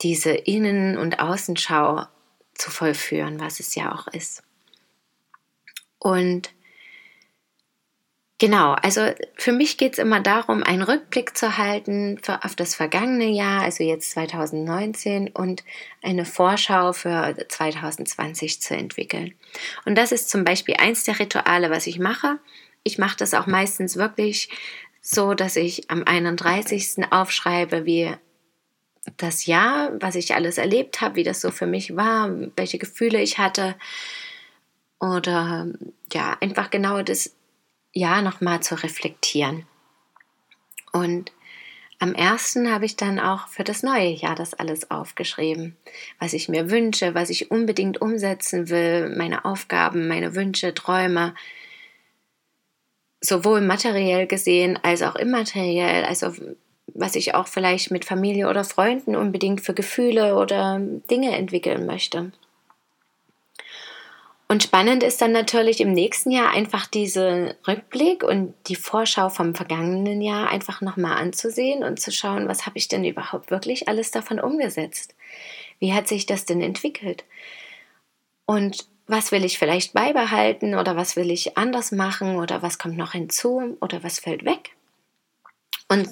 diese 0.02 0.32
Innen- 0.32 0.98
und 0.98 1.20
Außenschau 1.20 2.06
zu 2.54 2.70
vollführen, 2.70 3.40
was 3.40 3.60
es 3.60 3.76
ja 3.76 3.94
auch 3.94 4.08
ist. 4.08 4.42
Und 6.00 6.50
genau, 8.38 8.72
also 8.72 9.12
für 9.36 9.52
mich 9.52 9.78
geht 9.78 9.92
es 9.92 9.98
immer 10.00 10.18
darum, 10.18 10.64
einen 10.64 10.82
Rückblick 10.82 11.36
zu 11.36 11.56
halten 11.56 12.18
für, 12.20 12.44
auf 12.44 12.56
das 12.56 12.74
vergangene 12.74 13.30
Jahr, 13.30 13.62
also 13.62 13.84
jetzt 13.84 14.10
2019, 14.10 15.28
und 15.28 15.62
eine 16.02 16.24
Vorschau 16.24 16.92
für 16.92 17.36
2020 17.48 18.60
zu 18.60 18.74
entwickeln. 18.74 19.34
Und 19.84 19.96
das 19.96 20.10
ist 20.10 20.28
zum 20.28 20.44
Beispiel 20.44 20.74
eins 20.78 21.04
der 21.04 21.20
Rituale, 21.20 21.70
was 21.70 21.86
ich 21.86 22.00
mache. 22.00 22.40
Ich 22.84 22.98
mache 22.98 23.16
das 23.16 23.34
auch 23.34 23.46
meistens 23.46 23.96
wirklich 23.96 24.48
so, 25.00 25.34
dass 25.34 25.56
ich 25.56 25.90
am 25.90 26.04
31. 26.04 27.10
aufschreibe, 27.10 27.84
wie 27.84 28.12
das 29.16 29.46
Jahr, 29.46 29.92
was 30.00 30.14
ich 30.14 30.34
alles 30.34 30.58
erlebt 30.58 31.00
habe, 31.00 31.16
wie 31.16 31.24
das 31.24 31.40
so 31.40 31.50
für 31.50 31.66
mich 31.66 31.96
war, 31.96 32.30
welche 32.56 32.78
Gefühle 32.78 33.20
ich 33.20 33.38
hatte. 33.38 33.74
Oder 35.00 35.66
ja, 36.12 36.36
einfach 36.40 36.70
genau 36.70 37.02
das 37.02 37.34
Jahr 37.92 38.22
nochmal 38.22 38.62
zu 38.62 38.76
reflektieren. 38.76 39.66
Und 40.92 41.32
am 41.98 42.14
ersten 42.14 42.72
habe 42.72 42.84
ich 42.84 42.96
dann 42.96 43.18
auch 43.18 43.48
für 43.48 43.64
das 43.64 43.82
neue 43.82 44.08
Jahr 44.08 44.34
das 44.34 44.54
alles 44.54 44.90
aufgeschrieben, 44.90 45.76
was 46.18 46.32
ich 46.32 46.48
mir 46.48 46.70
wünsche, 46.70 47.14
was 47.14 47.30
ich 47.30 47.50
unbedingt 47.50 48.00
umsetzen 48.00 48.68
will, 48.68 49.14
meine 49.16 49.44
Aufgaben, 49.44 50.08
meine 50.08 50.34
Wünsche, 50.34 50.74
Träume, 50.74 51.34
sowohl 53.22 53.60
materiell 53.60 54.26
gesehen 54.26 54.78
als 54.82 55.02
auch 55.02 55.14
immateriell, 55.14 56.04
also 56.04 56.32
was 56.88 57.14
ich 57.14 57.34
auch 57.34 57.46
vielleicht 57.46 57.90
mit 57.90 58.04
Familie 58.04 58.50
oder 58.50 58.64
Freunden 58.64 59.16
unbedingt 59.16 59.62
für 59.62 59.72
Gefühle 59.72 60.36
oder 60.36 60.78
Dinge 61.10 61.34
entwickeln 61.36 61.86
möchte. 61.86 62.32
Und 64.48 64.62
spannend 64.62 65.02
ist 65.02 65.22
dann 65.22 65.32
natürlich 65.32 65.80
im 65.80 65.92
nächsten 65.92 66.30
Jahr 66.30 66.50
einfach 66.50 66.86
diese 66.86 67.56
Rückblick 67.66 68.22
und 68.22 68.52
die 68.66 68.76
Vorschau 68.76 69.30
vom 69.30 69.54
vergangenen 69.54 70.20
Jahr 70.20 70.50
einfach 70.50 70.82
nochmal 70.82 71.16
anzusehen 71.16 71.82
und 71.82 71.98
zu 71.98 72.12
schauen, 72.12 72.48
was 72.48 72.66
habe 72.66 72.76
ich 72.76 72.88
denn 72.88 73.02
überhaupt 73.02 73.50
wirklich 73.50 73.88
alles 73.88 74.10
davon 74.10 74.38
umgesetzt? 74.38 75.14
Wie 75.78 75.94
hat 75.94 76.06
sich 76.06 76.26
das 76.26 76.44
denn 76.44 76.60
entwickelt? 76.60 77.24
Und 78.44 78.86
was 79.12 79.30
will 79.30 79.44
ich 79.44 79.58
vielleicht 79.58 79.92
beibehalten 79.92 80.74
oder 80.74 80.96
was 80.96 81.16
will 81.16 81.30
ich 81.30 81.56
anders 81.56 81.92
machen 81.92 82.36
oder 82.36 82.62
was 82.62 82.78
kommt 82.78 82.96
noch 82.96 83.12
hinzu 83.12 83.76
oder 83.80 84.02
was 84.02 84.18
fällt 84.18 84.44
weg. 84.44 84.70
Und 85.88 86.08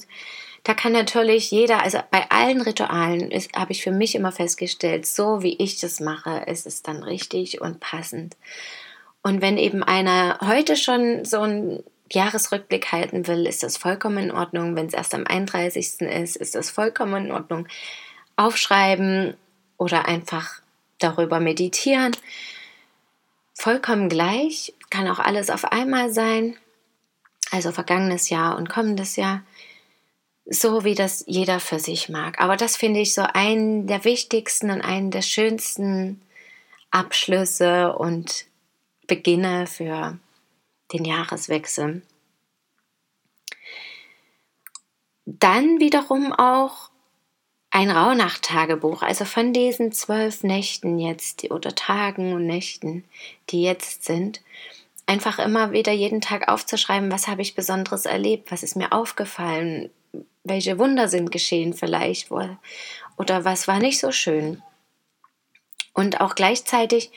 da 0.65 0.75
kann 0.75 0.93
natürlich 0.93 1.51
jeder, 1.51 1.83
also 1.83 1.99
bei 2.11 2.31
allen 2.31 2.61
Ritualen 2.61 3.31
habe 3.57 3.73
ich 3.73 3.83
für 3.83 3.91
mich 3.91 4.15
immer 4.15 4.31
festgestellt, 4.31 5.07
so 5.07 5.43
wie 5.43 5.57
ich 5.57 5.81
das 5.81 6.01
mache, 6.01 6.45
ist 6.47 6.67
es 6.67 6.83
dann 6.83 7.03
richtig 7.03 7.63
und 7.63 7.81
passend. 7.81 8.37
Und 9.23 9.41
wenn 9.41 9.57
eben 9.57 9.83
einer 9.83 10.39
heute 10.43 10.77
schon 10.77 11.25
so 11.25 11.41
einen 11.41 11.83
Jahresrückblick 12.13 12.93
halten 12.93 13.27
will, 13.27 13.47
ist 13.47 13.63
das 13.63 13.79
vollkommen 13.79 14.25
in 14.25 14.31
Ordnung. 14.33 14.77
Wenn 14.77 14.87
es 14.87 14.95
erst 14.95 15.15
am 15.15 15.27
31. 15.27 16.03
ist, 16.03 16.37
ist 16.37 16.55
das 16.55 16.71
vollkommen 16.71 17.27
in 17.27 17.33
Ordnung. 17.33 17.67
Aufschreiben 18.37 19.35
oder 19.79 20.07
einfach 20.07 20.61
darüber 20.99 21.41
meditieren. 21.41 22.13
Vollkommen 23.61 24.09
gleich, 24.09 24.73
kann 24.89 25.07
auch 25.07 25.19
alles 25.19 25.51
auf 25.51 25.67
einmal 25.67 26.11
sein, 26.11 26.57
also 27.51 27.73
vergangenes 27.73 28.31
Jahr 28.31 28.57
und 28.57 28.71
kommendes 28.71 29.17
Jahr, 29.17 29.43
so 30.47 30.83
wie 30.85 30.95
das 30.95 31.25
jeder 31.27 31.61
für 31.61 31.79
sich 31.79 32.09
mag. 32.09 32.41
Aber 32.41 32.57
das 32.57 32.79
finde 32.79 33.01
ich 33.01 33.13
so 33.13 33.21
einen 33.21 33.87
der 33.87 34.07
wichtigsten 34.07 34.71
und 34.71 34.81
einen 34.81 35.11
der 35.11 35.21
schönsten 35.21 36.23
Abschlüsse 36.91 37.95
und 37.99 38.47
Beginne 39.07 39.67
für 39.67 40.19
den 40.95 41.05
Jahreswechsel. 41.05 42.01
Dann 45.27 45.81
wiederum 45.81 46.33
auch 46.33 46.90
ein 47.71 47.91
Rauhnacht-Tagebuch, 47.91 49.03
also 49.03 49.25
von 49.25 49.53
diesen 49.53 49.93
zwölf 49.93 50.43
Nächten 50.43 50.99
jetzt 50.99 51.49
oder 51.51 51.75
Tagen 51.75 52.33
und 52.33 52.47
Nächten, 52.47 53.05
die 53.51 53.63
jetzt 53.63 54.05
sind, 54.05 54.41
einfach 55.07 55.39
immer 55.39 55.73
wieder 55.73 55.93
jeden 55.93 56.21
Tag 56.21 56.49
aufzuschreiben, 56.49 57.13
was 57.13 57.29
habe 57.29 57.43
ich 57.43 57.55
Besonderes 57.55 58.07
erlebt, 58.07 58.51
was 58.51 58.63
ist 58.63 58.77
mir 58.77 58.93
aufgefallen, 58.93 59.91
welche 60.43 60.79
Wunder 60.79 61.09
sind 61.09 61.31
geschehen 61.31 61.75
vielleicht 61.75 62.31
oder 62.31 62.59
was 63.45 63.69
war 63.69 63.79
nicht 63.79 64.01
so 64.01 64.11
schön. 64.11 64.63
Und 65.95 66.21
auch 66.21 66.35
gleichzeitig 66.35 67.11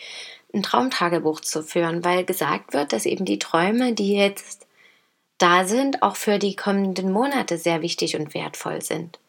ein 0.53 0.61
Traumtagebuch 0.61 1.41
zu 1.41 1.63
führen, 1.63 2.03
weil 2.03 2.25
gesagt 2.25 2.73
wird, 2.73 2.93
dass 2.93 3.05
eben 3.05 3.25
die 3.25 3.39
Träume, 3.39 3.93
die 3.93 4.13
jetzt 4.13 4.67
da 5.39 5.65
sind, 5.65 6.03
auch 6.03 6.15
für 6.15 6.37
die 6.37 6.55
kommenden 6.55 7.11
Monate 7.11 7.57
sehr 7.57 7.81
wichtig 7.81 8.15
und 8.15 8.33
wertvoll 8.33 8.81
sind. 8.81 9.19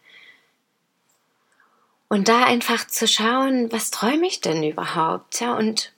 Und 2.14 2.28
da 2.28 2.44
einfach 2.44 2.86
zu 2.86 3.08
schauen, 3.08 3.72
was 3.72 3.90
träume 3.90 4.28
ich 4.28 4.40
denn 4.40 4.62
überhaupt? 4.62 5.40
Ja, 5.40 5.56
und 5.56 5.92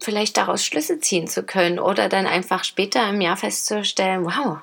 vielleicht 0.00 0.36
daraus 0.36 0.64
Schlüsse 0.64 0.98
ziehen 0.98 1.28
zu 1.28 1.44
können 1.44 1.78
oder 1.78 2.08
dann 2.08 2.26
einfach 2.26 2.64
später 2.64 3.08
im 3.08 3.20
Jahr 3.20 3.36
festzustellen, 3.36 4.24
wow, 4.24 4.58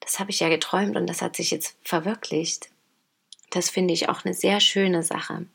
das 0.00 0.18
habe 0.18 0.30
ich 0.30 0.40
ja 0.40 0.50
geträumt 0.50 0.98
und 0.98 1.06
das 1.06 1.22
hat 1.22 1.34
sich 1.34 1.50
jetzt 1.50 1.78
verwirklicht. 1.82 2.68
Das 3.52 3.70
finde 3.70 3.94
ich 3.94 4.10
auch 4.10 4.26
eine 4.26 4.34
sehr 4.34 4.60
schöne 4.60 5.02
Sache. 5.02 5.46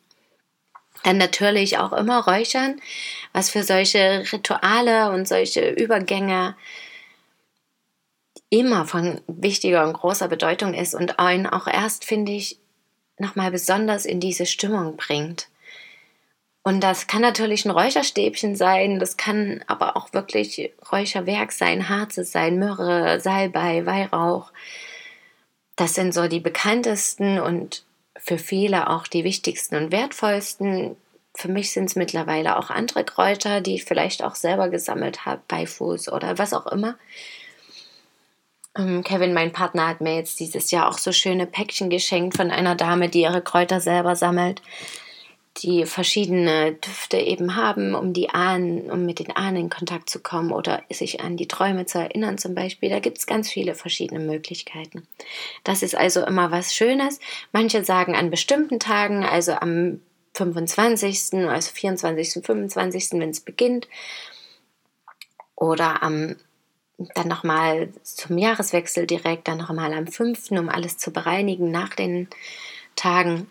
Dann 1.04 1.18
natürlich 1.18 1.78
auch 1.78 1.94
immer 1.94 2.26
räuchern, 2.26 2.82
was 3.32 3.52
für 3.52 3.62
solche 3.62 4.24
Rituale 4.34 5.12
und 5.12 5.28
solche 5.28 5.70
Übergänge 5.70 6.58
immer 8.50 8.88
von 8.88 9.22
wichtiger 9.28 9.86
und 9.86 9.94
großer 9.94 10.30
Bedeutung 10.30 10.74
ist 10.74 10.96
und 10.96 11.20
einen 11.20 11.46
auch 11.46 11.68
erst, 11.68 12.06
finde 12.06 12.32
ich, 12.32 12.58
nochmal 13.20 13.52
besonders 13.52 14.06
in 14.06 14.20
diese 14.20 14.46
Stimmung 14.46 14.98
bringt. 14.98 15.48
Und 16.64 16.82
das 16.82 17.08
kann 17.08 17.22
natürlich 17.22 17.66
ein 17.66 17.72
Räucherstäbchen 17.72 18.56
sein, 18.56 19.00
das 19.00 19.18
kann 19.18 19.64
aber 19.68 19.96
auch 19.96 20.14
wirklich 20.14 20.72
Räucherwerk 20.92 21.52
sein, 21.52 21.90
Harze 21.90 22.24
sein, 22.24 22.60
Myrrhe, 22.60 23.20
Salbei, 23.20 23.86
Weihrauch. 23.86 24.52
Das 25.76 25.96
sind 25.96 26.14
so 26.14 26.28
die 26.28 26.42
bekanntesten 26.42 27.40
und 27.40 27.86
für 28.18 28.38
viele 28.38 28.90
auch 28.90 29.08
die 29.08 29.24
wichtigsten 29.24 29.76
und 29.78 29.92
wertvollsten. 29.92 30.98
Für 31.34 31.48
mich 31.48 31.72
sind 31.72 31.86
es 31.86 31.96
mittlerweile 31.96 32.58
auch 32.58 32.70
andere 32.70 33.06
Kräuter, 33.06 33.62
die 33.62 33.76
ich 33.76 33.86
vielleicht 33.86 34.24
auch 34.24 34.36
selber 34.36 34.68
gesammelt 34.68 35.26
habe, 35.26 35.42
Beifuß 35.48 36.12
oder 36.12 36.38
was 36.38 36.54
auch 36.54 36.68
immer. 36.68 36.98
Ähm, 38.78 39.04
Kevin, 39.04 39.34
mein 39.34 39.52
Partner, 39.52 39.88
hat 39.88 40.02
mir 40.02 40.16
jetzt 40.16 40.40
dieses 40.40 40.72
Jahr 40.72 40.88
auch 40.88 40.98
so 40.98 41.12
schöne 41.12 41.46
Päckchen 41.46 41.90
geschenkt 41.90 42.38
von 42.38 42.52
einer 42.52 42.76
Dame, 42.76 43.10
die 43.10 43.22
ihre 43.22 43.42
Kräuter 43.42 43.82
selber 43.82 44.16
sammelt, 44.16 44.62
die 45.58 45.86
verschiedene 45.86 46.74
Düfte 46.74 47.18
eben 47.18 47.56
haben, 47.56 47.96
um 47.96 48.14
die 48.14 48.30
Ahnen, 48.30 48.90
um 48.90 49.06
mit 49.06 49.20
den 49.20 49.36
Ahnen 49.36 49.58
in 49.58 49.70
Kontakt 49.70 50.10
zu 50.10 50.20
kommen 50.20 50.52
oder 50.52 50.84
sich 50.90 51.22
an 51.22 51.36
die 51.36 51.48
Träume 51.48 51.86
zu 51.86 52.00
erinnern 52.00 52.38
zum 52.38 52.56
Beispiel. 52.56 52.90
Da 52.90 53.00
gibt 53.00 53.18
es 53.18 53.28
ganz 53.28 53.50
viele 53.50 53.76
verschiedene 53.76 54.20
Möglichkeiten. 54.20 55.08
Das 55.64 55.84
ist 55.84 55.96
also 55.96 56.26
immer 56.26 56.52
was 56.52 56.74
Schönes. 56.74 57.20
Manche 57.52 57.84
sagen 57.84 58.16
an 58.16 58.30
bestimmten 58.30 58.80
Tagen, 58.80 59.26
also 59.26 59.54
am 59.54 60.00
25., 60.36 61.34
also 61.50 61.72
24., 61.74 62.46
25., 62.46 63.08
wenn 63.14 63.30
es 63.30 63.42
beginnt, 63.42 63.88
oder 65.56 66.02
am 66.04 66.38
dann 67.16 67.28
nochmal 67.28 67.90
zum 68.04 68.38
Jahreswechsel 68.38 69.08
direkt, 69.08 69.48
dann 69.48 69.58
nochmal 69.58 69.94
am 69.94 70.08
5., 70.08 70.52
um 70.52 70.70
alles 70.70 70.98
zu 70.98 71.12
bereinigen 71.12 71.72
nach 71.72 71.96
den 71.96 72.28
Tagen. 72.96 73.50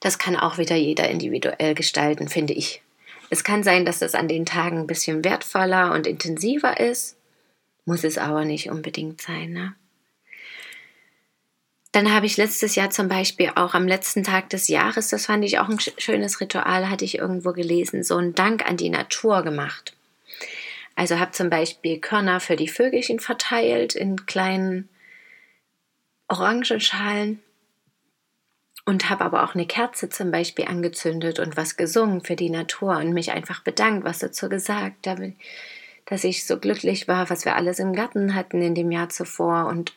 Das 0.00 0.18
kann 0.18 0.36
auch 0.36 0.58
wieder 0.58 0.76
jeder 0.76 1.08
individuell 1.08 1.74
gestalten, 1.74 2.28
finde 2.28 2.52
ich. 2.52 2.82
Es 3.30 3.42
kann 3.42 3.62
sein, 3.62 3.86
dass 3.86 4.00
das 4.00 4.14
an 4.14 4.28
den 4.28 4.44
Tagen 4.44 4.80
ein 4.80 4.86
bisschen 4.86 5.24
wertvoller 5.24 5.92
und 5.92 6.06
intensiver 6.06 6.78
ist, 6.78 7.16
muss 7.86 8.04
es 8.04 8.18
aber 8.18 8.44
nicht 8.44 8.70
unbedingt 8.70 9.22
sein. 9.22 9.52
Ne? 9.52 9.74
Dann 11.92 12.12
habe 12.12 12.26
ich 12.26 12.36
letztes 12.36 12.74
Jahr 12.74 12.90
zum 12.90 13.08
Beispiel 13.08 13.52
auch 13.54 13.72
am 13.72 13.86
letzten 13.86 14.24
Tag 14.24 14.50
des 14.50 14.68
Jahres, 14.68 15.08
das 15.08 15.26
fand 15.26 15.44
ich 15.44 15.58
auch 15.58 15.68
ein 15.68 15.78
schönes 15.78 16.40
Ritual, 16.40 16.90
hatte 16.90 17.04
ich 17.04 17.18
irgendwo 17.18 17.52
gelesen, 17.52 18.02
so 18.02 18.16
einen 18.16 18.34
Dank 18.34 18.68
an 18.68 18.76
die 18.76 18.90
Natur 18.90 19.42
gemacht. 19.42 19.93
Also 20.96 21.18
habe 21.18 21.32
zum 21.32 21.50
Beispiel 21.50 21.98
Körner 21.98 22.40
für 22.40 22.56
die 22.56 22.68
Vögelchen 22.68 23.20
verteilt 23.20 23.94
in 23.94 24.26
kleinen 24.26 24.88
Orangenschalen. 26.28 27.40
Und 28.86 29.08
habe 29.08 29.24
aber 29.24 29.44
auch 29.44 29.54
eine 29.54 29.66
Kerze 29.66 30.10
zum 30.10 30.30
Beispiel 30.30 30.66
angezündet 30.66 31.38
und 31.38 31.56
was 31.56 31.78
gesungen 31.78 32.22
für 32.22 32.36
die 32.36 32.50
Natur 32.50 32.98
und 32.98 33.14
mich 33.14 33.32
einfach 33.32 33.62
bedankt, 33.62 34.04
was 34.04 34.18
dazu 34.18 34.50
gesagt, 34.50 35.06
dass 36.04 36.22
ich 36.22 36.46
so 36.46 36.58
glücklich 36.58 37.08
war, 37.08 37.30
was 37.30 37.46
wir 37.46 37.56
alles 37.56 37.78
im 37.78 37.94
Garten 37.94 38.34
hatten 38.34 38.60
in 38.60 38.74
dem 38.74 38.90
Jahr 38.90 39.08
zuvor 39.08 39.68
und 39.68 39.94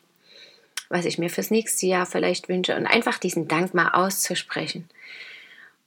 was 0.88 1.04
ich 1.04 1.18
mir 1.18 1.28
fürs 1.28 1.50
nächste 1.50 1.84
Jahr 1.84 2.06
vielleicht 2.06 2.48
wünsche. 2.48 2.74
Und 2.76 2.86
einfach 2.86 3.18
diesen 3.18 3.46
Dank 3.46 3.74
mal 3.74 3.90
auszusprechen 3.90 4.88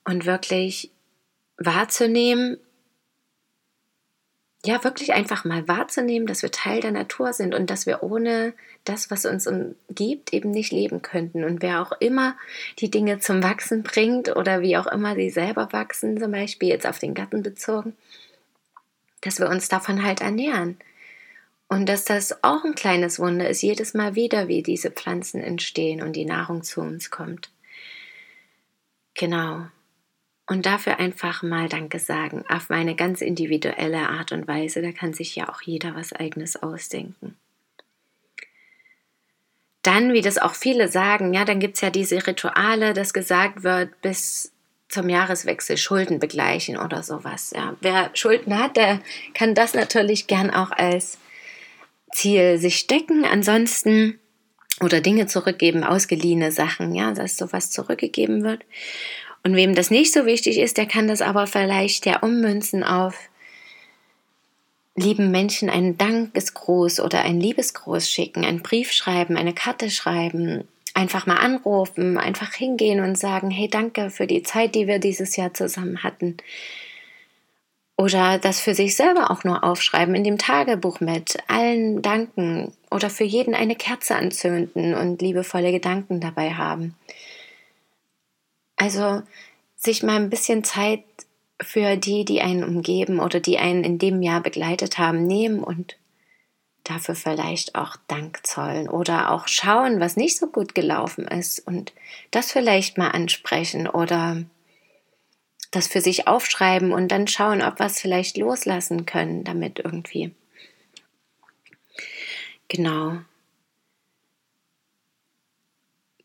und 0.04 0.28
wirklich 0.28 0.92
wahrzunehmen, 1.58 2.60
ja, 4.64 4.84
wirklich 4.84 5.14
einfach 5.14 5.44
mal 5.44 5.68
wahrzunehmen, 5.68 6.28
dass 6.28 6.44
wir 6.44 6.52
Teil 6.52 6.82
der 6.82 6.92
Natur 6.92 7.34
sind 7.34 7.56
und 7.56 7.70
dass 7.72 7.88
wir 7.88 8.04
ohne 8.04 8.54
das, 8.84 9.10
was 9.10 9.26
uns 9.26 9.48
umgibt, 9.48 10.34
eben 10.34 10.52
nicht 10.52 10.72
leben 10.72 11.02
könnten. 11.02 11.44
Und 11.44 11.64
wer 11.64 11.82
auch 11.82 11.94
immer 12.00 12.36
die 12.78 12.92
Dinge 12.92 13.20
zum 13.20 13.42
Wachsen 13.42 13.82
bringt 13.82 14.36
oder 14.36 14.62
wie 14.62 14.78
auch 14.78 14.86
immer 14.86 15.16
sie 15.16 15.32
selber 15.32 15.74
wachsen, 15.74 16.20
zum 16.20 16.32
Beispiel 16.32 16.70
jetzt 16.70 16.86
auf 16.86 17.00
den 17.00 17.16
Garten 17.16 17.42
bezogen, 17.42 17.96
dass 19.22 19.40
wir 19.40 19.50
uns 19.50 19.68
davon 19.68 20.04
halt 20.04 20.22
ernähren. 20.22 20.78
Und 21.68 21.88
dass 21.88 22.04
das 22.04 22.44
auch 22.44 22.64
ein 22.64 22.76
kleines 22.76 23.18
Wunder 23.18 23.50
ist, 23.50 23.62
jedes 23.62 23.94
Mal 23.94 24.14
wieder, 24.14 24.48
wie 24.48 24.62
diese 24.62 24.92
Pflanzen 24.92 25.42
entstehen 25.42 26.04
und 26.04 26.16
die 26.16 26.26
Nahrung 26.26 26.64
zu 26.64 26.82
uns 26.82 27.10
kommt. 27.10 27.50
Genau 29.16 29.66
und 30.52 30.66
dafür 30.66 31.00
einfach 31.00 31.44
mal 31.44 31.70
Danke 31.70 31.98
sagen 31.98 32.44
auf 32.50 32.70
meine 32.70 32.94
ganz 32.94 33.22
individuelle 33.22 34.10
Art 34.10 34.34
und 34.34 34.50
Weise. 34.50 34.82
Da 34.82 34.92
kann 34.92 35.14
sich 35.14 35.34
ja 35.34 35.48
auch 35.48 35.62
jeder 35.62 35.96
was 35.96 36.12
eigenes 36.12 36.62
ausdenken. 36.62 37.38
Dann, 39.82 40.12
wie 40.12 40.22
das 40.22 40.38
auch 40.38 40.54
viele 40.54 40.90
sagen, 40.90 41.34
ja, 41.34 41.46
dann 41.46 41.62
gibt 41.62 41.76
es 41.76 41.82
ja 41.82 41.90
diese 41.90 42.28
Rituale, 42.28 42.94
dass 42.94 43.14
gesagt 43.14 43.64
wird, 43.64 44.02
bis 44.02 44.52
zum 44.90 45.08
Jahreswechsel 45.08 45.78
Schulden 45.78 46.20
begleichen 46.20 46.78
oder 46.78 47.02
sowas. 47.02 47.54
Ja. 47.56 47.78
Wer 47.80 48.12
Schulden 48.14 48.60
hat, 48.60 48.76
der 48.76 49.00
kann 49.34 49.56
das 49.56 49.74
natürlich 49.74 50.28
gern 50.28 50.52
auch 50.52 50.72
als 50.72 51.18
Ziel 52.12 52.58
sich 52.58 52.76
stecken. 52.76 53.24
Ansonsten 53.24 54.20
oder 54.82 55.00
Dinge 55.00 55.28
zurückgeben, 55.28 55.84
ausgeliehene 55.84 56.52
Sachen, 56.52 56.94
ja, 56.94 57.14
dass 57.14 57.38
sowas 57.38 57.72
zurückgegeben 57.72 58.44
wird. 58.44 58.64
Und 59.44 59.56
wem 59.56 59.76
das 59.76 59.90
nicht 59.90 60.14
so 60.14 60.26
wichtig 60.26 60.60
ist, 60.60 60.78
der 60.78 60.86
kann 60.86 61.08
das 61.08 61.22
aber 61.22 61.48
vielleicht 61.48 62.06
ja 62.06 62.20
ummünzen 62.20 62.84
auf 62.84 63.16
lieben 64.96 65.32
Menschen 65.32 65.70
einen 65.70 65.98
Dankesgruß 65.98 67.00
oder 67.00 67.22
ein 67.22 67.40
Liebesgruß 67.40 68.10
schicken, 68.10 68.46
einen 68.46 68.62
Brief 68.62 68.92
schreiben, 68.92 69.38
eine 69.38 69.54
Karte 69.54 69.90
schreiben, 69.90 70.68
einfach 70.94 71.26
mal 71.26 71.38
anrufen, 71.38 72.18
einfach 72.18 72.54
hingehen 72.54 73.00
und 73.00 73.18
sagen, 73.18 73.50
hey, 73.50 73.70
danke 73.70 74.10
für 74.10 74.28
die 74.28 74.44
Zeit, 74.44 74.76
die 74.76 74.88
wir 74.88 75.00
dieses 75.00 75.36
Jahr 75.38 75.54
zusammen 75.54 76.04
hatten. 76.04 76.38
Oder 77.98 78.40
das 78.40 78.60
für 78.60 78.74
sich 78.74 78.96
selber 78.96 79.30
auch 79.30 79.44
nur 79.44 79.64
aufschreiben 79.64 80.16
in 80.16 80.24
dem 80.24 80.38
Tagebuch 80.38 81.02
mit 81.02 81.38
allen 81.48 82.02
danken 82.02 82.74
oder 82.90 83.10
für 83.10 83.24
jeden 83.24 83.54
eine 83.54 83.76
Kerze 83.76 84.16
anzünden 84.16 84.96
und 84.96 85.22
liebevolle 85.22 85.72
Gedanken 85.72 86.20
dabei 86.20 86.54
haben. 86.54 86.96
Also 88.82 89.22
sich 89.76 90.02
mal 90.02 90.16
ein 90.16 90.32
bisschen 90.32 90.64
Zeit 90.64 91.04
für 91.62 91.98
die, 91.98 92.26
die 92.26 92.42
einen 92.42 92.64
umgeben 92.64 93.20
oder 93.20 93.40
die 93.40 93.60
einen 93.60 93.84
in 93.84 94.00
dem 94.00 94.24
Jahr 94.24 94.42
begleitet 94.42 94.98
haben, 94.98 95.28
nehmen 95.28 95.64
und 95.64 95.98
dafür 96.84 97.14
vielleicht 97.14 97.76
auch 97.76 97.96
Dank 98.08 98.40
zollen 98.42 98.90
oder 98.90 99.30
auch 99.30 99.48
schauen, 99.48 100.00
was 100.00 100.18
nicht 100.18 100.36
so 100.36 100.48
gut 100.48 100.74
gelaufen 100.74 101.28
ist 101.28 101.60
und 101.60 101.94
das 102.32 102.52
vielleicht 102.52 102.98
mal 102.98 103.10
ansprechen 103.10 103.88
oder 103.88 104.46
das 105.70 105.86
für 105.86 106.02
sich 106.02 106.28
aufschreiben 106.28 106.92
und 106.92 107.10
dann 107.10 107.28
schauen, 107.28 107.62
ob 107.62 107.78
wir 107.78 107.86
es 107.86 108.00
vielleicht 108.00 108.36
loslassen 108.38 109.06
können 109.06 109.44
damit 109.44 109.78
irgendwie. 109.78 110.32
Genau. 112.68 113.20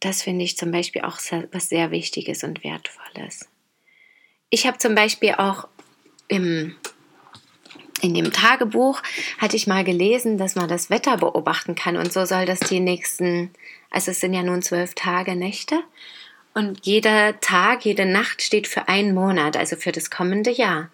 Das 0.07 0.23
finde 0.23 0.45
ich 0.45 0.57
zum 0.57 0.71
Beispiel 0.71 1.03
auch 1.03 1.19
was 1.51 1.69
sehr 1.69 1.90
Wichtiges 1.90 2.45
und 2.45 2.62
Wertvolles. 2.62 3.49
Ich 4.51 4.64
habe 4.64 4.79
zum 4.79 4.95
Beispiel 4.95 5.33
auch 5.33 5.66
im, 6.29 6.77
in 8.03 8.14
dem 8.14 8.33
Tagebuch, 8.33 9.03
hatte 9.38 9.57
ich 9.57 9.66
mal 9.66 9.83
gelesen, 9.83 10.38
dass 10.38 10.55
man 10.55 10.69
das 10.69 10.90
Wetter 10.90 11.16
beobachten 11.16 11.75
kann 11.75 11.97
und 11.97 12.12
so 12.12 12.25
soll 12.25 12.47
das 12.47 12.61
die 12.61 12.79
nächsten, 12.79 13.51
also 13.90 14.12
es 14.12 14.21
sind 14.21 14.33
ja 14.33 14.45
nun 14.45 14.62
zwölf 14.62 14.95
Tage, 14.95 15.35
Nächte 15.35 15.83
und 16.55 16.87
jeder 16.87 17.40
Tag, 17.40 17.85
jede 17.85 18.07
Nacht 18.07 18.42
steht 18.42 18.69
für 18.69 18.87
einen 18.87 19.12
Monat, 19.12 19.57
also 19.57 19.75
für 19.75 19.90
das 19.90 20.09
kommende 20.09 20.53
Jahr. 20.53 20.88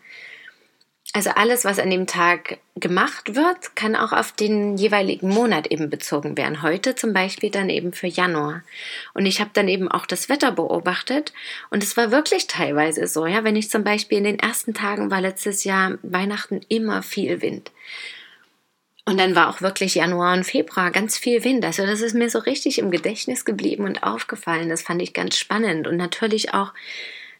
Also 1.14 1.30
alles, 1.30 1.66
was 1.66 1.78
an 1.78 1.90
dem 1.90 2.06
Tag 2.06 2.58
gemacht 2.74 3.34
wird, 3.34 3.76
kann 3.76 3.96
auch 3.96 4.12
auf 4.12 4.32
den 4.32 4.78
jeweiligen 4.78 5.28
Monat 5.28 5.66
eben 5.66 5.90
bezogen 5.90 6.38
werden. 6.38 6.62
Heute 6.62 6.94
zum 6.94 7.12
Beispiel 7.12 7.50
dann 7.50 7.68
eben 7.68 7.92
für 7.92 8.06
Januar. 8.06 8.62
Und 9.12 9.26
ich 9.26 9.40
habe 9.40 9.50
dann 9.52 9.68
eben 9.68 9.90
auch 9.90 10.06
das 10.06 10.30
Wetter 10.30 10.52
beobachtet 10.52 11.34
und 11.68 11.82
es 11.82 11.98
war 11.98 12.10
wirklich 12.10 12.46
teilweise 12.46 13.06
so, 13.06 13.26
ja, 13.26 13.44
wenn 13.44 13.56
ich 13.56 13.68
zum 13.68 13.84
Beispiel 13.84 14.18
in 14.18 14.24
den 14.24 14.38
ersten 14.38 14.72
Tagen 14.72 15.10
war 15.10 15.20
letztes 15.20 15.64
Jahr 15.64 15.98
Weihnachten 16.02 16.62
immer 16.68 17.02
viel 17.02 17.42
Wind. 17.42 17.70
Und 19.04 19.18
dann 19.18 19.34
war 19.34 19.50
auch 19.50 19.60
wirklich 19.60 19.96
Januar 19.96 20.34
und 20.34 20.44
Februar 20.44 20.92
ganz 20.92 21.18
viel 21.18 21.44
Wind. 21.44 21.64
Also 21.64 21.84
das 21.84 22.00
ist 22.00 22.14
mir 22.14 22.30
so 22.30 22.38
richtig 22.38 22.78
im 22.78 22.90
Gedächtnis 22.90 23.44
geblieben 23.44 23.84
und 23.84 24.04
aufgefallen. 24.04 24.68
Das 24.68 24.82
fand 24.82 25.02
ich 25.02 25.12
ganz 25.12 25.36
spannend. 25.36 25.88
Und 25.88 25.96
natürlich 25.96 26.54
auch 26.54 26.72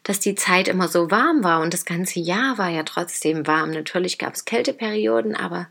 dass 0.03 0.19
die 0.19 0.35
Zeit 0.35 0.67
immer 0.67 0.87
so 0.87 1.09
warm 1.11 1.43
war 1.43 1.61
und 1.61 1.73
das 1.73 1.85
ganze 1.85 2.19
Jahr 2.19 2.57
war 2.57 2.69
ja 2.69 2.83
trotzdem 2.83 3.47
warm. 3.47 3.71
Natürlich 3.71 4.17
gab 4.17 4.33
es 4.33 4.45
Kälteperioden, 4.45 5.35
aber 5.35 5.67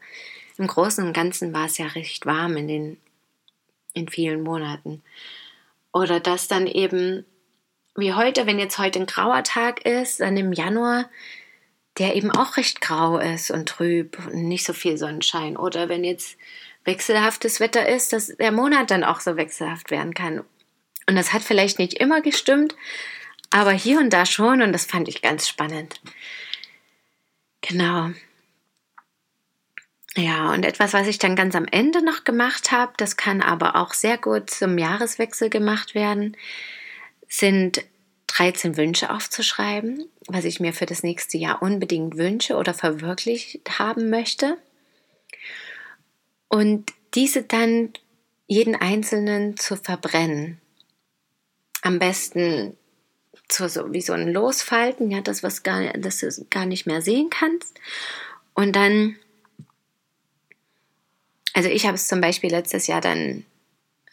im 0.59 0.67
Großen 0.67 1.05
und 1.07 1.13
Ganzen 1.13 1.53
war 1.53 1.67
es 1.67 1.79
ja 1.79 1.87
recht 1.87 2.27
warm 2.27 2.57
in 2.57 2.69
den 2.69 2.97
in 3.95 4.09
vielen 4.09 4.43
Monaten. 4.43 5.03
Oder 5.93 6.19
dass 6.19 6.49
dann 6.49 6.67
eben 6.67 7.27
wie 7.95 8.15
heute, 8.15 8.47
wenn 8.47 8.59
jetzt 8.59 8.79
heute 8.79 9.01
ein 9.01 9.07
grauer 9.07 9.43
Tag 9.45 9.85
ist, 9.85 10.21
dann 10.21 10.37
im 10.39 10.55
Januar 10.55 11.11
der 11.99 12.17
eben 12.17 12.31
auch 12.31 12.57
recht 12.57 12.81
grau 12.81 13.19
ist 13.19 13.51
und 13.51 13.69
trüb 13.69 14.19
und 14.27 14.49
nicht 14.49 14.65
so 14.65 14.73
viel 14.73 14.97
Sonnenschein. 14.97 15.57
Oder 15.57 15.89
wenn 15.89 16.05
jetzt 16.05 16.39
wechselhaftes 16.85 17.61
Wetter 17.61 17.89
ist, 17.89 18.13
dass 18.13 18.29
der 18.29 18.53
Monat 18.53 18.91
dann 18.91 19.05
auch 19.05 19.21
so 19.21 19.37
wechselhaft 19.37 19.91
werden 19.91 20.15
kann. 20.15 20.41
Und 21.07 21.17
das 21.17 21.33
hat 21.33 21.43
vielleicht 21.43 21.79
nicht 21.79 21.95
immer 21.95 22.23
gestimmt, 22.23 22.75
aber 23.53 23.73
hier 23.73 23.99
und 23.99 24.13
da 24.13 24.27
schon 24.27 24.63
und 24.63 24.73
das 24.73 24.87
fand 24.87 25.09
ich 25.09 25.23
ganz 25.23 25.49
spannend. 25.49 26.01
Genau. 27.61 28.11
Ja, 30.17 30.53
und 30.53 30.65
etwas, 30.65 30.93
was 30.93 31.07
ich 31.07 31.19
dann 31.19 31.37
ganz 31.37 31.55
am 31.55 31.65
Ende 31.65 32.05
noch 32.05 32.25
gemacht 32.25 32.71
habe, 32.71 32.93
das 32.97 33.17
kann 33.17 33.41
aber 33.41 33.77
auch 33.77 33.95
sehr 33.95 34.19
gut 34.19 34.51
zum 34.51 34.77
Jahreswechsel 34.77 35.49
gemacht 35.49 35.95
werden, 35.95 36.37
sind 37.29 37.83
13 38.27 38.77
Wünsche 38.77 39.11
aufzuschreiben, 39.11 40.07
was 40.27 40.45
ich 40.45 40.61
mir 40.61 40.73
für 40.73 40.87
das 40.87 41.03
nächste 41.03 41.39
Jahr 41.39 41.63
unbedingt 41.63 42.17
wünsche 42.17 42.57
oder 42.57 42.75
verwirklicht 42.75 43.79
haben 43.79 44.11
möchte. 44.11 44.59
Und 46.49 46.93
diese 47.15 47.43
dann 47.43 47.93
jeden 48.47 48.75
einzelnen 48.75 49.57
zu 49.57 49.77
verbrennen. 49.77 50.61
Am 51.81 51.99
besten 51.99 52.77
so, 53.51 53.69
so 53.69 53.93
wie 53.93 54.01
so 54.01 54.13
ein 54.13 54.33
Losfalten, 54.33 55.11
ja, 55.11 55.21
das, 55.21 55.43
was 55.43 55.63
gar, 55.63 55.93
das 55.95 56.19
du 56.21 56.29
gar 56.51 56.67
nicht 56.67 56.87
mehr 56.87 57.03
sehen 57.03 57.31
kannst. 57.31 57.79
Und 58.55 58.77
dann, 58.77 59.17
also 61.55 61.69
ich 61.69 61.87
habe 61.87 61.95
es 61.95 62.09
zum 62.09 62.21
Beispiel 62.21 62.51
letztes 62.51 62.87
Jahr 62.87 63.01
dann 63.01 63.45